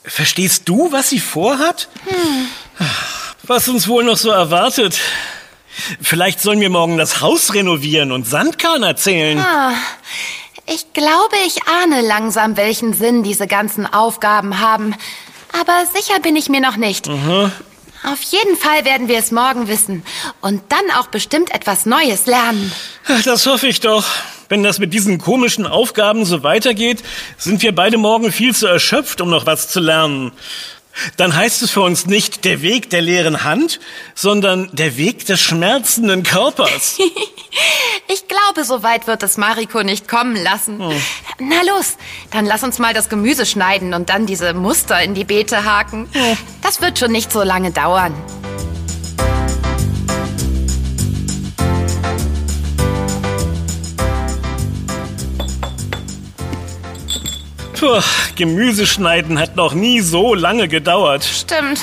Verstehst 0.05 0.69
du, 0.69 0.93
was 0.93 1.11
sie 1.11 1.21
vorhat? 1.21 1.89
Was 3.43 3.69
uns 3.69 3.89
wohl 3.89 4.05
noch 4.05 4.17
so 4.17 4.31
erwartet? 4.31 4.99
Vielleicht 6.01 6.41
sollen 6.41 6.61
wir 6.61 6.71
morgen 6.71 6.99
das 6.99 7.21
Haus 7.21 7.55
renovieren 7.55 8.13
und 8.13 8.27
Sandkörner 8.27 8.89
erzählen. 8.89 9.39
Ah, 9.39 9.73
ich 10.67 10.93
glaube, 10.93 11.37
ich 11.47 11.67
ahne 11.67 12.01
langsam, 12.01 12.57
welchen 12.57 12.93
Sinn 12.93 13.23
diese 13.23 13.47
ganzen 13.47 13.87
Aufgaben 13.87 14.61
haben. 14.61 14.95
Aber 15.59 15.85
sicher 15.95 16.21
bin 16.21 16.37
ich 16.37 16.49
mir 16.49 16.61
noch 16.61 16.77
nicht. 16.77 17.09
Auf 17.09 18.23
jeden 18.23 18.57
Fall 18.57 18.85
werden 18.85 19.09
wir 19.09 19.19
es 19.19 19.31
morgen 19.31 19.69
wissen. 19.69 20.03
Und 20.41 20.63
dann 20.71 20.91
auch 20.99 21.09
bestimmt 21.09 21.55
etwas 21.55 21.87
Neues 21.87 22.27
lernen. 22.27 22.73
Das 23.25 23.47
hoffe 23.47 23.67
ich 23.67 23.81
doch. 23.81 24.05
Wenn 24.49 24.63
das 24.63 24.79
mit 24.79 24.93
diesen 24.93 25.19
komischen 25.19 25.67
Aufgaben 25.67 26.25
so 26.25 26.43
weitergeht, 26.43 27.03
sind 27.37 27.63
wir 27.63 27.73
beide 27.75 27.99
morgen 27.99 28.33
viel 28.33 28.55
zu 28.55 28.67
erschöpft, 28.67 29.21
um 29.21 29.31
noch 29.31 29.47
was 29.47 29.69
zu 29.69 29.81
lernen. 29.81 30.33
Dann 31.17 31.35
heißt 31.35 31.63
es 31.63 31.71
für 31.71 31.83
uns 31.83 32.07
nicht 32.07 32.45
der 32.45 32.63
Weg 32.63 32.91
der 32.91 33.01
leeren 33.01 33.45
Hand, 33.45 33.81
sondern 34.15 34.69
der 34.73 34.97
Weg 34.97 35.27
des 35.27 35.41
schmerzenden 35.41 36.23
Körpers. 36.23 36.99
Ich 38.13 38.27
glaube, 38.27 38.65
so 38.65 38.83
weit 38.83 39.07
wird 39.07 39.23
es 39.23 39.37
Mariko 39.37 39.85
nicht 39.85 40.09
kommen 40.09 40.35
lassen. 40.35 40.79
Na 41.39 41.63
los, 41.63 41.97
dann 42.33 42.45
lass 42.45 42.65
uns 42.65 42.79
mal 42.79 42.93
das 42.93 43.09
Gemüse 43.09 43.47
schneiden 43.47 43.95
und 43.95 44.09
dann 44.09 44.27
diese 44.27 44.53
Muster 44.53 45.01
in 45.01 45.15
die 45.15 45.25
Beete 45.25 45.65
haken. 45.65 46.09
Das 46.61 46.81
wird 46.81 46.99
schon 46.99 47.13
nicht 47.13 47.31
so 47.31 47.43
lange 47.43 47.71
dauern. 47.71 48.15
Puh, 57.81 58.03
Gemüse 58.37 58.87
schneiden 58.87 59.39
hat 59.39 59.57
noch 59.57 59.73
nie 59.73 60.03
so 60.03 60.35
lange 60.35 60.69
gedauert. 60.69 61.25
Stimmt. 61.25 61.81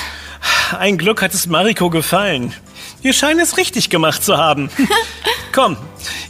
Ein 0.78 0.96
Glück 0.96 1.20
hat 1.20 1.34
es 1.34 1.48
Mariko 1.48 1.90
gefallen. 1.90 2.54
Wir 3.02 3.12
scheinen 3.12 3.40
es 3.40 3.56
richtig 3.56 3.90
gemacht 3.90 4.22
zu 4.22 4.38
haben. 4.38 4.70
Komm, 5.52 5.76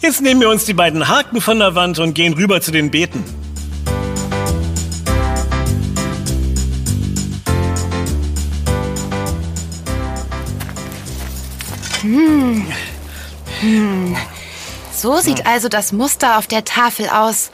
jetzt 0.01 0.23
nehmen 0.23 0.41
wir 0.41 0.49
uns 0.49 0.65
die 0.65 0.73
beiden 0.73 1.07
Haken 1.07 1.43
von 1.43 1.59
der 1.59 1.75
Wand 1.75 1.99
und 1.99 2.15
gehen 2.15 2.33
rüber 2.33 2.63
zu 2.63 2.71
den 2.71 2.91
Beeten. 2.91 3.23
So 14.93 15.19
sieht 15.19 15.45
also 15.45 15.69
das 15.69 15.93
Muster 15.93 16.39
auf 16.39 16.47
der 16.47 16.65
Tafel 16.65 17.11
aus. 17.11 17.51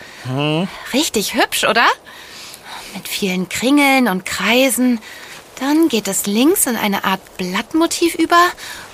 Richtig 0.93 1.35
hübsch, 1.35 1.65
oder? 1.65 1.87
Mit 2.95 3.09
vielen 3.09 3.49
Kringeln 3.49 4.09
und 4.09 4.25
Kreisen. 4.25 5.01
Dann 5.61 5.89
geht 5.89 6.09
es 6.09 6.27
links 6.27 6.67
in 6.67 6.77
eine 6.77 7.05
Art 7.05 7.37
Blattmotiv 7.37 8.15
über 8.15 8.43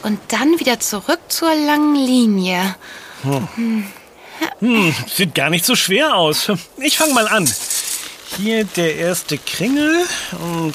und 0.02 0.18
dann 0.28 0.58
wieder 0.58 0.80
zurück 0.80 1.20
zur 1.28 1.54
langen 1.54 1.94
Linie. 1.94 2.76
Hm, 4.60 4.94
sieht 5.06 5.34
gar 5.34 5.50
nicht 5.50 5.64
so 5.64 5.76
schwer 5.76 6.16
aus. 6.16 6.50
Ich 6.78 6.98
fange 6.98 7.14
mal 7.14 7.28
an. 7.28 7.50
Hier 8.36 8.64
der 8.64 8.96
erste 8.96 9.38
Kringel 9.38 10.04
und 10.40 10.74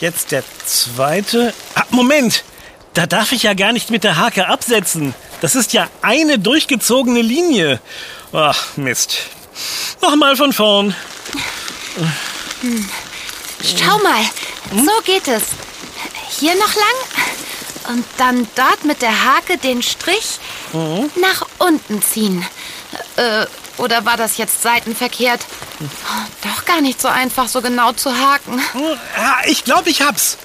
jetzt 0.00 0.32
der 0.32 0.44
zweite. 0.66 1.54
Ah, 1.74 1.84
Moment! 1.90 2.44
Da 2.92 3.06
darf 3.06 3.30
ich 3.30 3.44
ja 3.44 3.54
gar 3.54 3.72
nicht 3.72 3.90
mit 3.90 4.02
der 4.02 4.16
Hake 4.16 4.48
absetzen. 4.48 5.14
Das 5.40 5.54
ist 5.54 5.72
ja 5.72 5.88
eine 6.02 6.40
durchgezogene 6.40 7.22
Linie. 7.22 7.80
Ach, 8.32 8.76
Mist. 8.76 9.16
Nochmal 10.02 10.36
von 10.36 10.52
vorn. 10.52 10.94
Schau 13.62 13.98
mal, 13.98 14.24
so 14.72 15.02
geht 15.04 15.28
es. 15.28 15.42
Hier 16.38 16.54
noch 16.54 16.74
lang 16.74 17.94
und 17.94 18.04
dann 18.16 18.48
dort 18.54 18.84
mit 18.84 19.02
der 19.02 19.24
Hake 19.24 19.58
den 19.58 19.82
Strich 19.82 20.38
nach 20.72 21.46
unten 21.58 22.02
ziehen. 22.02 22.46
Äh, 23.16 23.46
oder 23.76 24.04
war 24.04 24.16
das 24.16 24.36
jetzt 24.36 24.62
seitenverkehrt? 24.62 25.40
Doch 26.42 26.64
gar 26.66 26.80
nicht 26.80 27.00
so 27.00 27.08
einfach, 27.08 27.48
so 27.48 27.62
genau 27.62 27.92
zu 27.92 28.16
haken. 28.16 28.62
Ja, 29.16 29.38
ich 29.46 29.64
glaube, 29.64 29.88
ich 29.90 30.02
hab's. 30.02 30.36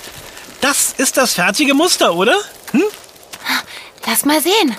Das 0.62 0.94
ist 0.98 1.18
das 1.18 1.34
fertige 1.34 1.74
Muster, 1.74 2.16
oder? 2.16 2.38
Hm? 2.72 2.84
Lass 4.06 4.26
mal 4.26 4.42
sehen. 4.42 4.78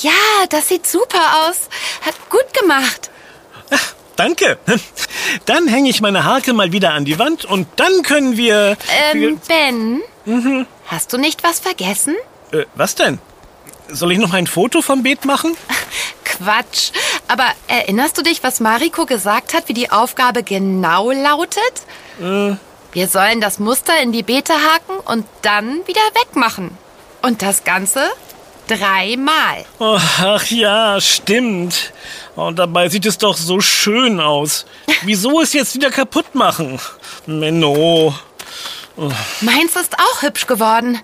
Ja, 0.00 0.12
das 0.48 0.68
sieht 0.68 0.86
super 0.86 1.46
aus. 1.46 1.56
Hat 2.04 2.14
gut 2.30 2.52
gemacht. 2.54 3.10
danke. 4.16 4.58
Dann 5.46 5.66
hänge 5.68 5.90
ich 5.90 6.00
meine 6.00 6.24
Harke 6.24 6.52
mal 6.52 6.72
wieder 6.72 6.92
an 6.92 7.04
die 7.04 7.18
Wand 7.18 7.44
und 7.44 7.66
dann 7.76 8.02
können 8.02 8.36
wir... 8.36 8.76
Ähm, 9.12 9.40
Ben, 9.48 10.02
hast 10.86 11.12
du 11.12 11.18
nicht 11.18 11.44
was 11.44 11.60
vergessen? 11.60 12.14
Äh, 12.52 12.64
was 12.74 12.94
denn? 12.94 13.18
Soll 13.88 14.12
ich 14.12 14.18
noch 14.18 14.32
ein 14.32 14.46
Foto 14.46 14.80
vom 14.82 15.02
Beet 15.02 15.24
machen? 15.24 15.56
Quatsch. 16.24 16.90
Aber 17.28 17.46
erinnerst 17.68 18.16
du 18.18 18.22
dich, 18.22 18.42
was 18.42 18.60
Mariko 18.60 19.06
gesagt 19.06 19.54
hat, 19.54 19.68
wie 19.68 19.74
die 19.74 19.90
Aufgabe 19.90 20.42
genau 20.42 21.10
lautet? 21.10 21.82
Wir 22.18 23.08
sollen 23.08 23.40
das 23.40 23.58
Muster 23.58 24.00
in 24.00 24.12
die 24.12 24.22
Beete 24.22 24.54
haken 24.54 24.98
und 25.04 25.26
dann 25.42 25.86
wieder 25.86 26.00
wegmachen. 26.22 26.76
Und 27.22 27.42
das 27.42 27.64
Ganze 27.64 28.00
dreimal. 28.68 29.64
Oh, 29.78 29.98
ach 30.22 30.46
ja, 30.46 31.00
stimmt. 31.00 31.92
Und 32.36 32.58
dabei 32.58 32.88
sieht 32.88 33.06
es 33.06 33.18
doch 33.18 33.36
so 33.36 33.60
schön 33.60 34.20
aus. 34.20 34.66
Wieso 35.02 35.40
es 35.40 35.52
jetzt 35.52 35.74
wieder 35.74 35.90
kaputt 35.90 36.34
machen? 36.34 36.80
Menno. 37.26 38.14
Meins 39.40 39.76
ist 39.76 39.96
auch 39.98 40.22
hübsch 40.22 40.46
geworden. 40.46 40.98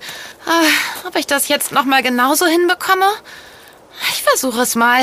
Ah, 0.46 1.06
Ob 1.08 1.16
ich 1.16 1.26
das 1.26 1.48
jetzt 1.48 1.72
noch 1.72 1.84
mal 1.84 2.02
genauso 2.02 2.46
hinbekomme? 2.46 3.06
Ich 4.12 4.22
versuche 4.22 4.60
es 4.62 4.74
mal. 4.74 5.02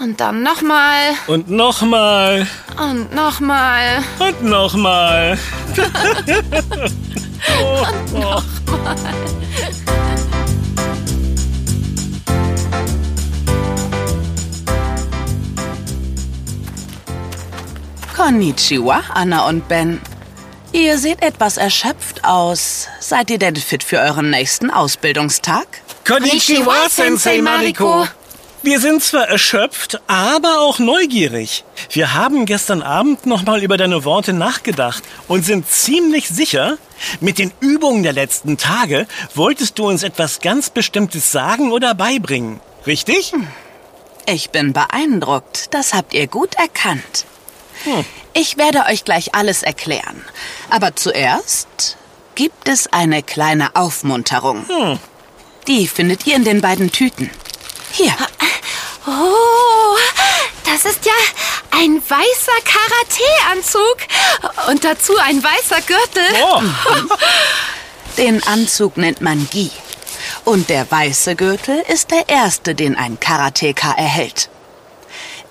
Und 0.00 0.20
dann 0.20 0.42
noch 0.42 0.62
mal 0.62 0.96
Und 1.26 1.50
nochmal. 1.50 2.46
und 2.78 3.14
noch 3.14 3.40
mal. 3.40 4.02
Und 4.18 4.42
nochmal. 4.42 5.38
Konnichiwa, 18.22 19.02
Anna 19.12 19.48
und 19.48 19.66
Ben. 19.66 20.00
Ihr 20.70 20.96
seht 20.98 21.24
etwas 21.24 21.56
erschöpft 21.56 22.24
aus. 22.24 22.86
Seid 23.00 23.30
ihr 23.30 23.38
denn 23.38 23.56
fit 23.56 23.82
für 23.82 23.98
euren 23.98 24.30
nächsten 24.30 24.70
Ausbildungstag? 24.70 25.66
Konnichiwa, 26.06 26.88
Sensei 26.88 27.42
Mariko. 27.42 28.06
Wir 28.62 28.78
sind 28.78 29.02
zwar 29.02 29.28
erschöpft, 29.28 30.00
aber 30.06 30.60
auch 30.60 30.78
neugierig. 30.78 31.64
Wir 31.90 32.14
haben 32.14 32.46
gestern 32.46 32.80
Abend 32.80 33.26
nochmal 33.26 33.60
über 33.64 33.76
deine 33.76 34.04
Worte 34.04 34.32
nachgedacht 34.32 35.02
und 35.26 35.44
sind 35.44 35.68
ziemlich 35.68 36.28
sicher, 36.28 36.78
mit 37.20 37.40
den 37.40 37.50
Übungen 37.58 38.04
der 38.04 38.12
letzten 38.12 38.56
Tage 38.56 39.08
wolltest 39.34 39.80
du 39.80 39.88
uns 39.88 40.04
etwas 40.04 40.38
ganz 40.38 40.70
Bestimmtes 40.70 41.32
sagen 41.32 41.72
oder 41.72 41.92
beibringen. 41.96 42.60
Richtig? 42.86 43.32
Ich 44.26 44.50
bin 44.50 44.72
beeindruckt. 44.72 45.74
Das 45.74 45.92
habt 45.92 46.14
ihr 46.14 46.28
gut 46.28 46.54
erkannt. 46.54 47.26
Hm. 47.84 48.04
Ich 48.34 48.56
werde 48.56 48.84
euch 48.88 49.04
gleich 49.04 49.34
alles 49.34 49.62
erklären. 49.62 50.24
Aber 50.70 50.96
zuerst 50.96 51.96
gibt 52.34 52.68
es 52.68 52.92
eine 52.92 53.22
kleine 53.22 53.74
Aufmunterung. 53.76 54.66
Hm. 54.68 54.98
Die 55.66 55.86
findet 55.86 56.26
ihr 56.26 56.36
in 56.36 56.44
den 56.44 56.60
beiden 56.60 56.90
Tüten. 56.90 57.30
Hier. 57.92 58.14
Oh, 59.06 59.96
das 60.64 60.84
ist 60.84 61.04
ja 61.04 61.12
ein 61.70 62.00
weißer 62.08 62.58
Karate-Anzug. 62.64 63.96
Und 64.68 64.84
dazu 64.84 65.16
ein 65.18 65.42
weißer 65.42 65.80
Gürtel. 65.82 66.24
Oh, 66.42 66.62
Den 68.18 68.42
Anzug 68.44 68.96
nennt 68.96 69.20
man 69.20 69.48
Gi. 69.50 69.70
Und 70.44 70.68
der 70.68 70.90
weiße 70.90 71.34
Gürtel 71.36 71.82
ist 71.88 72.10
der 72.10 72.28
erste, 72.28 72.74
den 72.74 72.96
ein 72.96 73.18
Karateka 73.20 73.92
erhält. 73.92 74.50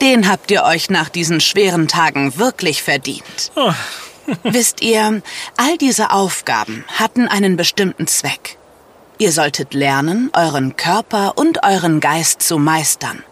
Den 0.02 0.28
habt 0.28 0.50
ihr 0.50 0.64
euch 0.64 0.90
nach 0.90 1.10
diesen 1.10 1.40
schweren 1.40 1.88
Tagen 1.88 2.38
wirklich 2.38 2.82
verdient. 2.82 3.52
Oh. 3.56 3.72
Wisst 4.44 4.82
ihr, 4.82 5.22
all 5.58 5.78
diese 5.78 6.12
Aufgaben 6.12 6.84
hatten 6.88 7.28
einen 7.28 7.56
bestimmten 7.56 8.08
Zweck. 8.08 8.58
Ihr 9.20 9.32
solltet 9.32 9.76
lernen, 9.76 10.32
euren 10.34 10.76
Körper 10.76 11.38
und 11.38 11.64
euren 11.64 12.00
Geist 12.00 12.42
zu 12.42 12.58
meistern. 12.58 13.24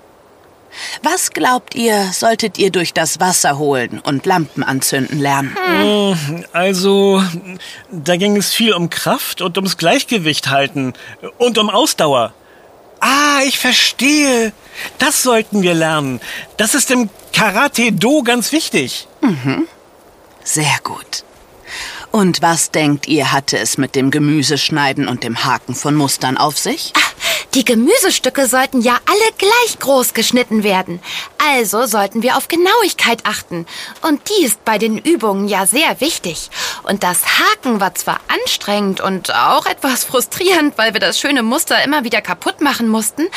Was 1.01 1.31
glaubt 1.31 1.73
ihr, 1.73 2.11
solltet 2.13 2.59
ihr 2.59 2.71
durch 2.71 2.93
das 2.93 3.19
Wasser 3.19 3.57
holen 3.57 3.99
und 4.03 4.27
Lampen 4.27 4.63
anzünden 4.63 5.19
lernen? 5.19 5.57
also, 6.53 7.23
da 7.91 8.17
ging 8.17 8.37
es 8.37 8.53
viel 8.53 8.73
um 8.73 8.91
Kraft 8.91 9.41
und 9.41 9.57
ums 9.57 9.77
Gleichgewicht 9.77 10.49
halten 10.49 10.93
und 11.39 11.57
um 11.57 11.71
Ausdauer. 11.71 12.33
Ah, 12.99 13.39
ich 13.47 13.57
verstehe. 13.57 14.53
Das 14.97 15.23
sollten 15.23 15.61
wir 15.61 15.73
lernen. 15.73 16.19
Das 16.57 16.75
ist 16.75 16.91
im 16.91 17.09
Karate-Do 17.33 18.23
ganz 18.23 18.51
wichtig. 18.51 19.07
Sehr 20.43 20.79
gut. 20.83 21.23
Und 22.11 22.41
was 22.41 22.71
denkt 22.71 23.07
ihr, 23.07 23.31
hatte 23.31 23.57
es 23.57 23.77
mit 23.77 23.95
dem 23.95 24.09
Gemüseschneiden 24.09 25.07
und 25.07 25.23
dem 25.23 25.43
Haken 25.43 25.75
von 25.75 25.95
Mustern 25.95 26.37
auf 26.37 26.57
sich? 26.57 26.91
Ah, 26.95 27.08
Die 27.53 27.65
Gemüsestücke 27.65 28.47
sollten 28.47 28.81
ja 28.81 28.97
alle 29.05 29.31
gleich 29.37 29.79
groß 29.79 30.13
geschnitten 30.13 30.63
werden. 30.63 31.01
Also 31.53 31.85
sollten 31.85 32.21
wir 32.21 32.37
auf 32.37 32.47
Genauigkeit 32.47 33.25
achten. 33.25 33.65
Und 34.01 34.21
die 34.29 34.45
ist 34.45 34.63
bei 34.65 34.77
den 34.77 34.97
Übungen 34.97 35.47
ja 35.47 35.65
sehr 35.65 35.99
wichtig. 35.99 36.49
Und 36.83 37.03
das 37.03 37.39
Haken 37.39 37.79
war 37.79 37.95
zwar 37.95 38.19
anstrengend 38.27 39.01
und 39.01 39.33
auch 39.33 39.65
etwas 39.65 40.03
frustrierend, 40.09 40.77
weil 40.77 40.93
wir 40.93 40.99
das 40.99 41.19
schöne 41.19 41.43
Muster 41.43 41.83
immer 41.83 42.03
wieder 42.03 42.21
kaputt 42.21 42.61
machen 42.61 42.87
mussten, 42.87 43.27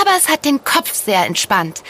aber 0.00 0.16
es 0.16 0.28
hat 0.28 0.44
den 0.44 0.64
Kopf 0.64 0.92
sehr 0.92 1.26
entspannt. 1.26 1.82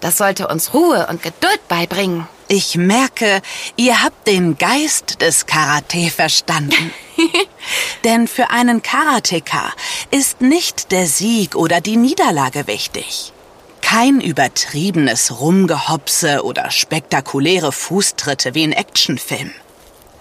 Das 0.00 0.18
sollte 0.18 0.48
uns 0.48 0.74
Ruhe 0.74 1.06
und 1.08 1.22
Geduld 1.22 1.66
beibringen. 1.68 2.26
Ich 2.48 2.76
merke, 2.76 3.40
ihr 3.76 4.02
habt 4.02 4.26
den 4.26 4.58
Geist 4.58 5.22
des 5.22 5.46
Karate 5.46 6.10
verstanden. 6.10 6.92
Denn 8.04 8.26
für 8.28 8.50
einen 8.50 8.82
Karateka 8.82 9.72
ist 10.10 10.40
nicht 10.40 10.92
der 10.92 11.06
Sieg 11.06 11.54
oder 11.54 11.80
die 11.80 11.96
Niederlage 11.96 12.66
wichtig. 12.66 13.32
Kein 13.80 14.20
übertriebenes 14.20 15.40
Rumgehopse 15.40 16.44
oder 16.44 16.70
spektakuläre 16.70 17.72
Fußtritte 17.72 18.54
wie 18.54 18.62
in 18.62 18.72
Actionfilmen. 18.72 19.52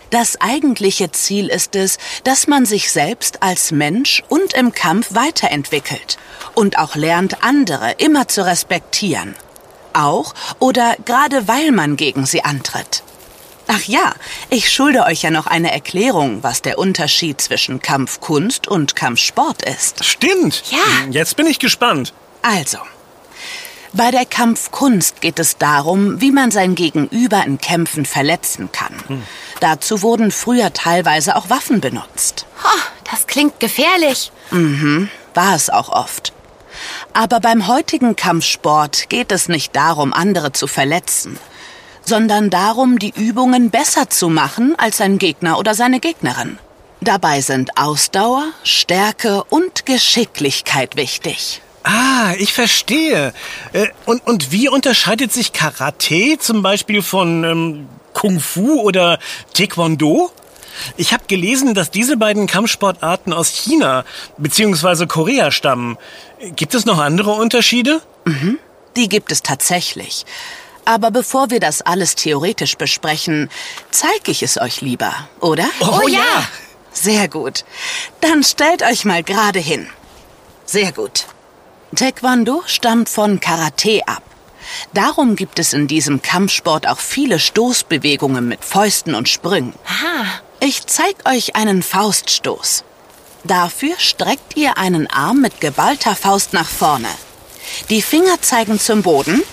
Das 0.10 0.42
eigentliche 0.42 1.12
Ziel 1.12 1.48
ist 1.48 1.78
es, 1.78 1.98
dass 2.26 2.48
man 2.48 2.66
sich 2.66 2.92
selbst 2.92 3.44
als 3.44 3.72
Mensch 3.72 4.22
und 4.28 4.54
im 4.54 4.74
Kampf 4.74 5.16
weiterentwickelt 5.16 6.18
und 6.54 6.78
auch 6.78 6.96
lernt, 6.96 7.44
andere 7.46 7.94
immer 7.98 8.28
zu 8.28 8.46
respektieren. 8.46 9.36
Auch 9.94 10.34
oder 10.60 10.96
gerade 11.06 11.48
weil 11.48 11.72
man 11.72 11.96
gegen 11.96 12.26
sie 12.26 12.44
antritt. 12.44 13.04
Ach 13.68 13.84
ja, 13.84 14.14
ich 14.50 14.72
schulde 14.72 15.04
euch 15.06 15.22
ja 15.22 15.32
noch 15.32 15.48
eine 15.48 15.72
Erklärung, 15.72 16.44
was 16.44 16.62
der 16.62 16.78
Unterschied 16.78 17.40
zwischen 17.40 17.82
Kampfkunst 17.82 18.68
und 18.68 18.96
Kampfsport 18.96 19.62
ist. 19.62 20.04
Stimmt. 20.04 20.64
Ja. 20.72 20.78
Jetzt 21.10 21.36
bin 21.38 21.46
ich 21.46 21.60
gespannt. 21.60 22.14
Also, 22.42 22.80
bei 23.94 24.10
der 24.10 24.26
Kampfkunst 24.26 25.20
geht 25.20 25.38
es 25.38 25.58
darum, 25.58 26.22
wie 26.22 26.32
man 26.32 26.50
sein 26.50 26.76
Gegenüber 26.76 27.44
in 27.46 27.60
Kämpfen 27.60 28.06
verletzen 28.06 28.72
kann. 28.72 29.24
Dazu 29.60 30.02
wurden 30.02 30.32
früher 30.32 30.72
teilweise 30.72 31.36
auch 31.36 31.50
Waffen 31.50 31.82
benutzt. 31.82 32.46
Oh, 32.64 32.82
das 33.10 33.28
klingt 33.28 33.60
gefährlich. 33.60 34.32
War 35.34 35.56
es 35.56 35.70
auch 35.70 35.90
oft. 35.90 36.32
Aber 37.14 37.42
beim 37.42 37.68
heutigen 37.68 38.16
Kampfsport 38.16 39.10
geht 39.10 39.32
es 39.32 39.50
nicht 39.50 39.76
darum, 39.76 40.14
andere 40.14 40.54
zu 40.54 40.68
verletzen, 40.68 41.38
sondern 42.04 42.50
darum, 42.50 43.00
die 43.00 43.14
Übungen 43.16 43.70
besser 43.70 44.10
zu 44.10 44.30
machen 44.30 44.76
als 44.78 44.98
sein 44.98 45.18
Gegner 45.18 45.58
oder 45.60 45.74
seine 45.76 46.00
Gegnerin. 46.00 46.58
Dabei 47.02 47.42
sind 47.42 47.78
Ausdauer, 47.78 48.46
Stärke 48.64 49.44
und 49.46 49.86
Geschicklichkeit 49.86 50.96
wichtig. 50.96 51.62
Ah, 51.84 52.34
ich 52.38 52.54
verstehe. 52.54 53.34
Äh, 53.74 53.88
Und, 54.06 54.26
und 54.28 54.52
wie 54.52 54.70
unterscheidet 54.70 55.34
sich 55.34 55.52
Karate 55.52 56.38
zum 56.40 56.62
Beispiel 56.62 57.02
von 57.02 57.44
ähm, 57.44 57.88
Kung 58.14 58.40
Fu 58.40 58.82
oder 58.82 59.18
Taekwondo? 59.54 60.32
Ich 60.96 61.12
habe 61.14 61.24
gelesen, 61.28 61.74
dass 61.74 61.90
diese 61.92 62.18
beiden 62.18 62.48
Kampfsportarten 62.48 63.34
aus 63.34 63.50
China 63.50 64.06
bzw. 64.38 65.06
Korea 65.08 65.52
stammen. 65.52 65.98
Gibt 66.56 66.76
es 66.76 66.86
noch 66.86 67.00
andere 67.00 67.32
Unterschiede? 67.32 68.02
Die 68.96 69.10
gibt 69.10 69.32
es 69.32 69.42
tatsächlich. 69.42 70.26
Aber 70.86 71.12
bevor 71.12 71.50
wir 71.50 71.60
das 71.60 71.82
alles 71.82 72.16
theoretisch 72.16 72.78
besprechen, 72.78 73.50
zeige 73.92 74.32
ich 74.32 74.44
es 74.44 74.60
euch 74.60 74.82
lieber, 74.82 75.14
oder? 75.40 75.66
Oh, 75.80 76.08
ja. 76.08 76.48
Sehr 76.94 77.28
gut. 77.28 77.64
Dann 78.20 78.44
stellt 78.44 78.84
euch 78.84 79.06
mal 79.06 79.24
gerade 79.24 79.60
hin. 79.60 79.88
Sehr 80.66 80.92
gut. 80.92 81.26
Taekwondo 81.96 82.64
stammt 82.66 83.10
von 83.10 83.40
Karate 83.40 84.02
ab. 84.08 84.24
Darum 84.94 85.36
gibt 85.36 85.60
es 85.60 85.74
in 85.74 85.88
diesem 85.88 86.22
Kampfsport 86.22 86.88
auch 86.88 87.00
viele 87.00 87.40
Stoßbewegungen 87.40 88.48
mit 88.48 88.64
Fäusten 88.64 89.16
und 89.16 89.30
Sprüngen. 89.30 89.74
Aha. 89.86 90.26
Ich 90.60 90.86
zeig 90.86 91.16
euch 91.28 91.56
einen 91.56 91.84
Fauststoß. 91.84 92.84
Dafür 93.44 93.96
streckt 93.98 94.56
ihr 94.56 94.78
einen 94.78 95.08
Arm 95.08 95.42
mit 95.42 95.60
geballter 95.60 96.16
Faust 96.16 96.54
nach 96.54 96.70
vorne. 96.70 97.08
Die 97.90 98.02
Finger 98.02 98.42
zeigen 98.42 98.80
zum 98.80 99.02
Boden 99.02 99.44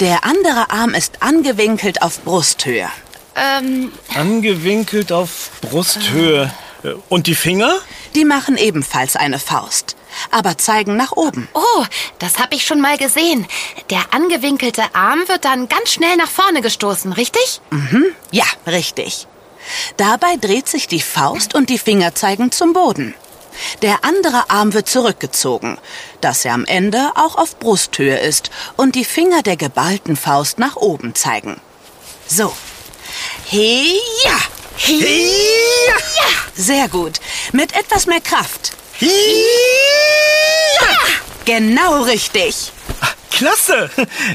Der 0.00 0.24
andere 0.24 0.70
Arm 0.70 0.94
ist 0.94 1.22
angewinkelt 1.22 2.02
auf 2.02 2.20
Brusthöhe. 2.20 2.88
Ähm, 3.34 3.92
Angewinkelt 4.14 5.12
auf 5.12 5.50
Brusthöhe. 5.60 6.52
Äh, 6.84 6.90
Und 7.08 7.26
die 7.26 7.34
Finger? 7.34 7.74
Die 8.14 8.24
machen 8.26 8.58
ebenfalls 8.58 9.16
eine 9.16 9.38
Faust, 9.38 9.96
aber 10.30 10.58
zeigen 10.58 10.96
nach 10.96 11.12
oben. 11.12 11.48
oh, 11.54 11.84
das 12.18 12.38
habe 12.38 12.54
ich 12.54 12.66
schon 12.66 12.80
mal 12.82 12.98
gesehen. 12.98 13.46
Der 13.88 14.12
angewinkelte 14.12 14.82
Arm 14.94 15.20
wird 15.28 15.46
dann 15.46 15.68
ganz 15.68 15.92
schnell 15.92 16.16
nach 16.16 16.28
vorne 16.30 16.60
gestoßen, 16.60 17.12
richtig? 17.14 17.60
Ja, 18.30 18.44
richtig. 18.66 19.26
Dabei 19.96 20.36
dreht 20.40 20.68
sich 20.68 20.88
die 20.88 21.00
Faust 21.00 21.54
und 21.54 21.70
die 21.70 21.78
Finger 21.78 22.14
zeigen 22.14 22.50
zum 22.52 22.72
Boden. 22.74 23.14
Der 23.82 24.04
andere 24.04 24.50
Arm 24.50 24.72
wird 24.74 24.88
zurückgezogen, 24.88 25.78
dass 26.20 26.44
er 26.44 26.54
am 26.54 26.64
Ende 26.64 27.12
auch 27.14 27.36
auf 27.36 27.58
Brusthöhe 27.58 28.18
ist 28.18 28.50
und 28.76 28.94
die 28.94 29.04
Finger 29.04 29.42
der 29.42 29.56
geballten 29.56 30.16
Faust 30.16 30.58
nach 30.58 30.76
oben 30.76 31.14
zeigen. 31.14 31.60
So. 32.26 32.54
Heja! 33.46 34.38
Ja! 34.86 35.94
Sehr 36.54 36.88
gut. 36.88 37.20
Mit 37.52 37.74
etwas 37.76 38.06
mehr 38.06 38.20
Kraft. 38.20 38.72
Genau 41.44 42.02
richtig. 42.02 42.72
Klasse! 43.30 43.90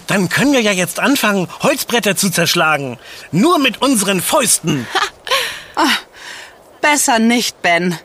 Dann 0.07 0.27
können 0.27 0.53
wir 0.53 0.61
ja 0.61 0.71
jetzt 0.71 0.99
anfangen, 0.99 1.47
Holzbretter 1.61 2.15
zu 2.15 2.29
zerschlagen. 2.29 2.99
Nur 3.31 3.59
mit 3.59 3.81
unseren 3.81 4.21
Fäusten. 4.21 4.87
Besser 6.81 7.19
nicht, 7.19 7.61
Ben. 7.61 7.97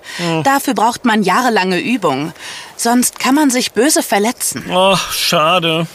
Dafür 0.45 0.75
braucht 0.75 1.05
man 1.05 1.23
jahrelange 1.23 1.79
Übung. 1.79 2.33
Sonst 2.77 3.19
kann 3.19 3.35
man 3.35 3.51
sich 3.51 3.73
böse 3.73 4.03
verletzen. 4.03 4.65
Oh, 4.71 4.97
schade. 5.11 5.87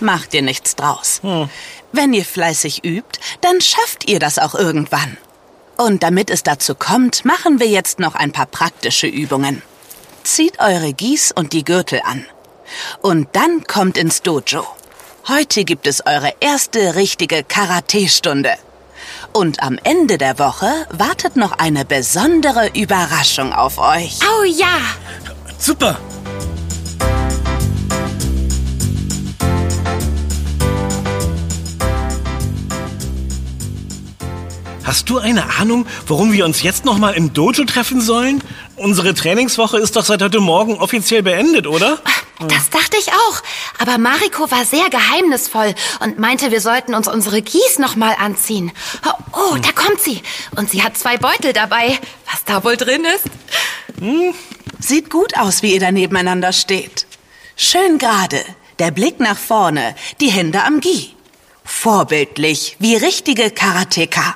Macht 0.00 0.32
dir 0.32 0.42
nichts 0.42 0.76
draus. 0.76 1.20
Wenn 1.92 2.12
ihr 2.12 2.24
fleißig 2.24 2.84
übt, 2.84 3.20
dann 3.40 3.60
schafft 3.60 4.08
ihr 4.08 4.18
das 4.18 4.38
auch 4.38 4.54
irgendwann. 4.54 5.16
Und 5.76 6.02
damit 6.02 6.30
es 6.30 6.42
dazu 6.42 6.74
kommt, 6.74 7.24
machen 7.24 7.58
wir 7.58 7.68
jetzt 7.68 7.98
noch 7.98 8.14
ein 8.14 8.32
paar 8.32 8.46
praktische 8.46 9.06
Übungen. 9.06 9.62
Zieht 10.22 10.60
eure 10.60 10.92
Gieß 10.92 11.32
und 11.32 11.52
die 11.52 11.64
Gürtel 11.64 12.00
an. 12.04 12.24
Und 13.02 13.28
dann 13.32 13.64
kommt 13.64 13.98
ins 13.98 14.22
Dojo. 14.22 14.64
Heute 15.28 15.64
gibt 15.64 15.86
es 15.86 16.06
eure 16.06 16.32
erste 16.40 16.94
richtige 16.94 17.44
Karate-Stunde. 17.44 18.54
Und 19.32 19.62
am 19.62 19.78
Ende 19.82 20.18
der 20.18 20.38
Woche 20.38 20.70
wartet 20.90 21.36
noch 21.36 21.52
eine 21.52 21.84
besondere 21.84 22.70
Überraschung 22.74 23.52
auf 23.52 23.78
euch. 23.78 24.18
Oh 24.22 24.44
ja! 24.44 24.78
Super. 25.58 25.98
Hast 34.84 35.08
du 35.08 35.18
eine 35.18 35.58
Ahnung, 35.58 35.86
warum 36.06 36.32
wir 36.32 36.44
uns 36.44 36.62
jetzt 36.62 36.84
noch 36.84 36.98
mal 36.98 37.14
im 37.14 37.32
Dojo 37.32 37.64
treffen 37.64 38.00
sollen? 38.00 38.42
Unsere 38.76 39.14
Trainingswoche 39.14 39.78
ist 39.78 39.94
doch 39.96 40.04
seit 40.04 40.20
heute 40.20 40.40
Morgen 40.40 40.78
offiziell 40.78 41.22
beendet, 41.22 41.66
oder? 41.66 41.98
Das 42.48 42.70
dachte 42.70 42.96
ich 42.98 43.12
auch. 43.12 43.42
Aber 43.78 43.98
Mariko 43.98 44.50
war 44.50 44.64
sehr 44.64 44.90
geheimnisvoll 44.90 45.74
und 46.00 46.18
meinte, 46.18 46.50
wir 46.50 46.60
sollten 46.60 46.94
uns 46.94 47.06
unsere 47.06 47.40
Gieß 47.40 47.78
noch 47.78 47.94
mal 47.94 48.16
anziehen. 48.18 48.72
Oh, 49.06 49.12
oh, 49.32 49.56
da 49.56 49.70
kommt 49.70 50.00
sie. 50.00 50.20
Und 50.56 50.70
sie 50.70 50.82
hat 50.82 50.98
zwei 50.98 51.16
Beutel 51.16 51.52
dabei. 51.52 51.98
Was 52.30 52.44
da 52.44 52.64
wohl 52.64 52.76
drin 52.76 53.04
ist? 53.04 53.24
Sieht 54.80 55.10
gut 55.10 55.36
aus, 55.38 55.62
wie 55.62 55.74
ihr 55.74 55.80
da 55.80 55.92
nebeneinander 55.92 56.52
steht. 56.52 57.06
Schön 57.56 57.98
gerade, 57.98 58.44
der 58.80 58.90
Blick 58.90 59.20
nach 59.20 59.38
vorne, 59.38 59.94
die 60.20 60.30
Hände 60.30 60.64
am 60.64 60.80
Gi. 60.80 61.14
Vorbildlich, 61.64 62.76
wie 62.80 62.96
richtige 62.96 63.50
Karateka. 63.50 64.34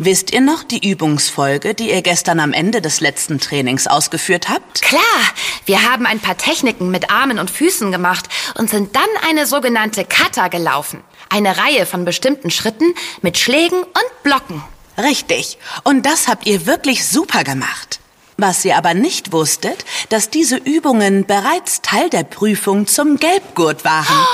Wisst 0.00 0.32
ihr 0.32 0.40
noch 0.40 0.62
die 0.62 0.88
Übungsfolge, 0.88 1.74
die 1.74 1.90
ihr 1.90 2.02
gestern 2.02 2.38
am 2.38 2.52
Ende 2.52 2.80
des 2.80 3.00
letzten 3.00 3.40
Trainings 3.40 3.88
ausgeführt 3.88 4.48
habt? 4.48 4.80
Klar, 4.80 5.02
wir 5.66 5.90
haben 5.90 6.06
ein 6.06 6.20
paar 6.20 6.36
Techniken 6.36 6.92
mit 6.92 7.10
Armen 7.10 7.40
und 7.40 7.50
Füßen 7.50 7.90
gemacht 7.90 8.28
und 8.54 8.70
sind 8.70 8.94
dann 8.94 9.08
eine 9.28 9.44
sogenannte 9.44 10.04
Kata 10.04 10.46
gelaufen. 10.46 11.02
Eine 11.30 11.58
Reihe 11.58 11.84
von 11.84 12.04
bestimmten 12.04 12.52
Schritten 12.52 12.94
mit 13.22 13.38
Schlägen 13.38 13.82
und 13.82 14.22
Blocken. 14.22 14.62
Richtig. 14.98 15.58
Und 15.82 16.06
das 16.06 16.28
habt 16.28 16.46
ihr 16.46 16.64
wirklich 16.66 17.04
super 17.04 17.42
gemacht. 17.42 17.98
Was 18.36 18.64
ihr 18.64 18.76
aber 18.76 18.94
nicht 18.94 19.32
wusstet, 19.32 19.84
dass 20.10 20.30
diese 20.30 20.58
Übungen 20.58 21.26
bereits 21.26 21.82
Teil 21.82 22.08
der 22.08 22.22
Prüfung 22.22 22.86
zum 22.86 23.16
Gelbgurt 23.16 23.84
waren. 23.84 24.26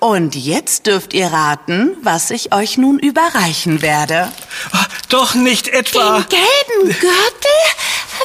Und 0.00 0.34
jetzt 0.34 0.86
dürft 0.86 1.14
ihr 1.14 1.28
raten, 1.28 1.96
was 2.02 2.30
ich 2.30 2.52
euch 2.54 2.76
nun 2.78 2.98
überreichen 2.98 3.82
werde. 3.82 4.30
Ah, 4.72 4.84
Doch 5.08 5.34
nicht 5.34 5.68
etwa. 5.68 6.20
Den 6.20 6.28
gelben 6.28 7.00
Gürtel? 7.00 7.50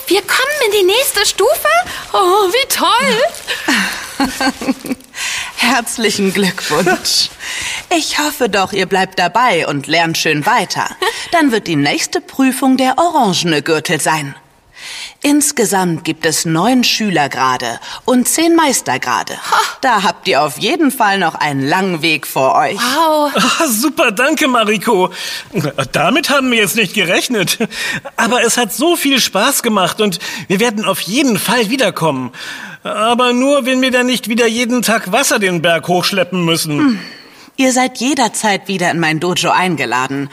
Wir 0.08 0.22
kommen 0.22 0.62
in 0.68 0.72
die 0.80 0.84
nächste 0.86 1.26
Stufe? 1.26 1.68
Oh, 2.14 2.50
wie 2.52 2.68
toll! 2.68 3.22
Herzlichen 5.58 6.34
Glückwunsch. 6.34 7.30
Ich 7.96 8.20
hoffe 8.20 8.50
doch, 8.50 8.74
ihr 8.74 8.86
bleibt 8.86 9.20
dabei 9.20 9.68
und 9.68 9.88
lernt 9.88 10.18
schön 10.18 10.46
weiter. 10.46 10.90
Dann 11.32 11.52
wird 11.52 11.68
die 11.68 11.76
nächste 11.76 12.22
Prüfung 12.22 12.78
der 12.78 12.98
orangene 12.98 13.62
Gürtel 13.62 14.00
sein. 14.02 14.36
Insgesamt 15.30 16.06
gibt 16.06 16.26
es 16.26 16.46
neun 16.46 16.86
Schülergrade 16.86 17.82
und 18.06 18.30
zehn 18.30 18.56
Meistergrade. 18.56 19.34
Da 19.82 20.04
habt 20.04 20.26
ihr 20.30 20.42
auf 20.42 20.58
jeden 20.58 20.90
Fall 20.90 21.20
noch 21.20 21.36
einen 21.36 21.68
langen 21.68 22.02
Weg 22.02 22.26
vor 22.26 22.56
euch. 22.56 22.78
Wow. 22.78 23.34
Ah, 23.60 23.68
super, 23.68 24.12
danke, 24.12 24.48
Mariko. 24.48 25.10
Damit 25.92 26.30
haben 26.30 26.50
wir 26.52 26.60
jetzt 26.60 26.78
nicht 26.78 26.94
gerechnet. 26.94 27.58
Aber 28.16 28.42
es 28.44 28.56
hat 28.56 28.72
so 28.72 28.96
viel 28.96 29.20
Spaß 29.20 29.64
gemacht 29.64 30.00
und 30.00 30.20
wir 30.48 30.62
werden 30.62 30.86
auf 30.86 31.02
jeden 31.02 31.38
Fall 31.38 31.70
wiederkommen. 31.70 32.32
Aber 32.84 33.34
nur, 33.34 33.66
wenn 33.66 33.82
wir 33.82 33.92
dann 33.92 34.06
nicht 34.06 34.30
wieder 34.30 34.48
jeden 34.48 34.82
Tag 34.82 35.12
Wasser 35.12 35.40
den 35.40 35.62
Berg 35.62 35.90
hochschleppen 35.90 36.46
müssen. 36.46 37.02
Ihr 37.58 37.74
seid 37.74 37.98
jederzeit 37.98 38.70
wieder 38.70 38.92
in 38.92 39.00
mein 39.00 39.20
Dojo 39.20 39.50
eingeladen. 39.50 40.30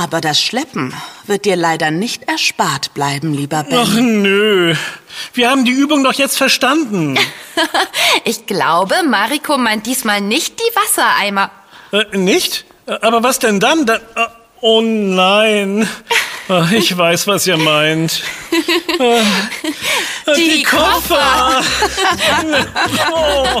Aber 0.00 0.22
das 0.22 0.40
Schleppen 0.40 0.94
wird 1.26 1.44
dir 1.44 1.56
leider 1.56 1.90
nicht 1.90 2.26
erspart 2.26 2.94
bleiben, 2.94 3.34
lieber 3.34 3.64
Ben. 3.64 3.78
Ach 3.78 3.92
nö. 3.92 4.74
Wir 5.34 5.50
haben 5.50 5.66
die 5.66 5.72
Übung 5.72 6.02
doch 6.04 6.14
jetzt 6.14 6.38
verstanden. 6.38 7.18
Ich 8.24 8.46
glaube, 8.46 8.94
Mariko 9.06 9.58
meint 9.58 9.84
diesmal 9.84 10.22
nicht 10.22 10.58
die 10.58 10.74
Wassereimer. 10.74 11.50
Äh, 11.92 12.16
nicht? 12.16 12.64
Aber 12.86 13.22
was 13.22 13.38
denn 13.38 13.60
dann? 13.60 13.84
Da, 13.84 13.96
äh, 13.96 14.00
oh 14.62 14.80
nein. 14.80 15.86
Ah, 16.48 16.66
Ich 16.72 16.96
weiß, 16.96 17.26
was 17.26 17.46
ihr 17.46 17.58
meint. 17.58 18.22
Äh, 20.26 20.34
Die 20.36 20.62
Koffer. 20.62 21.62
Oh. 23.12 23.60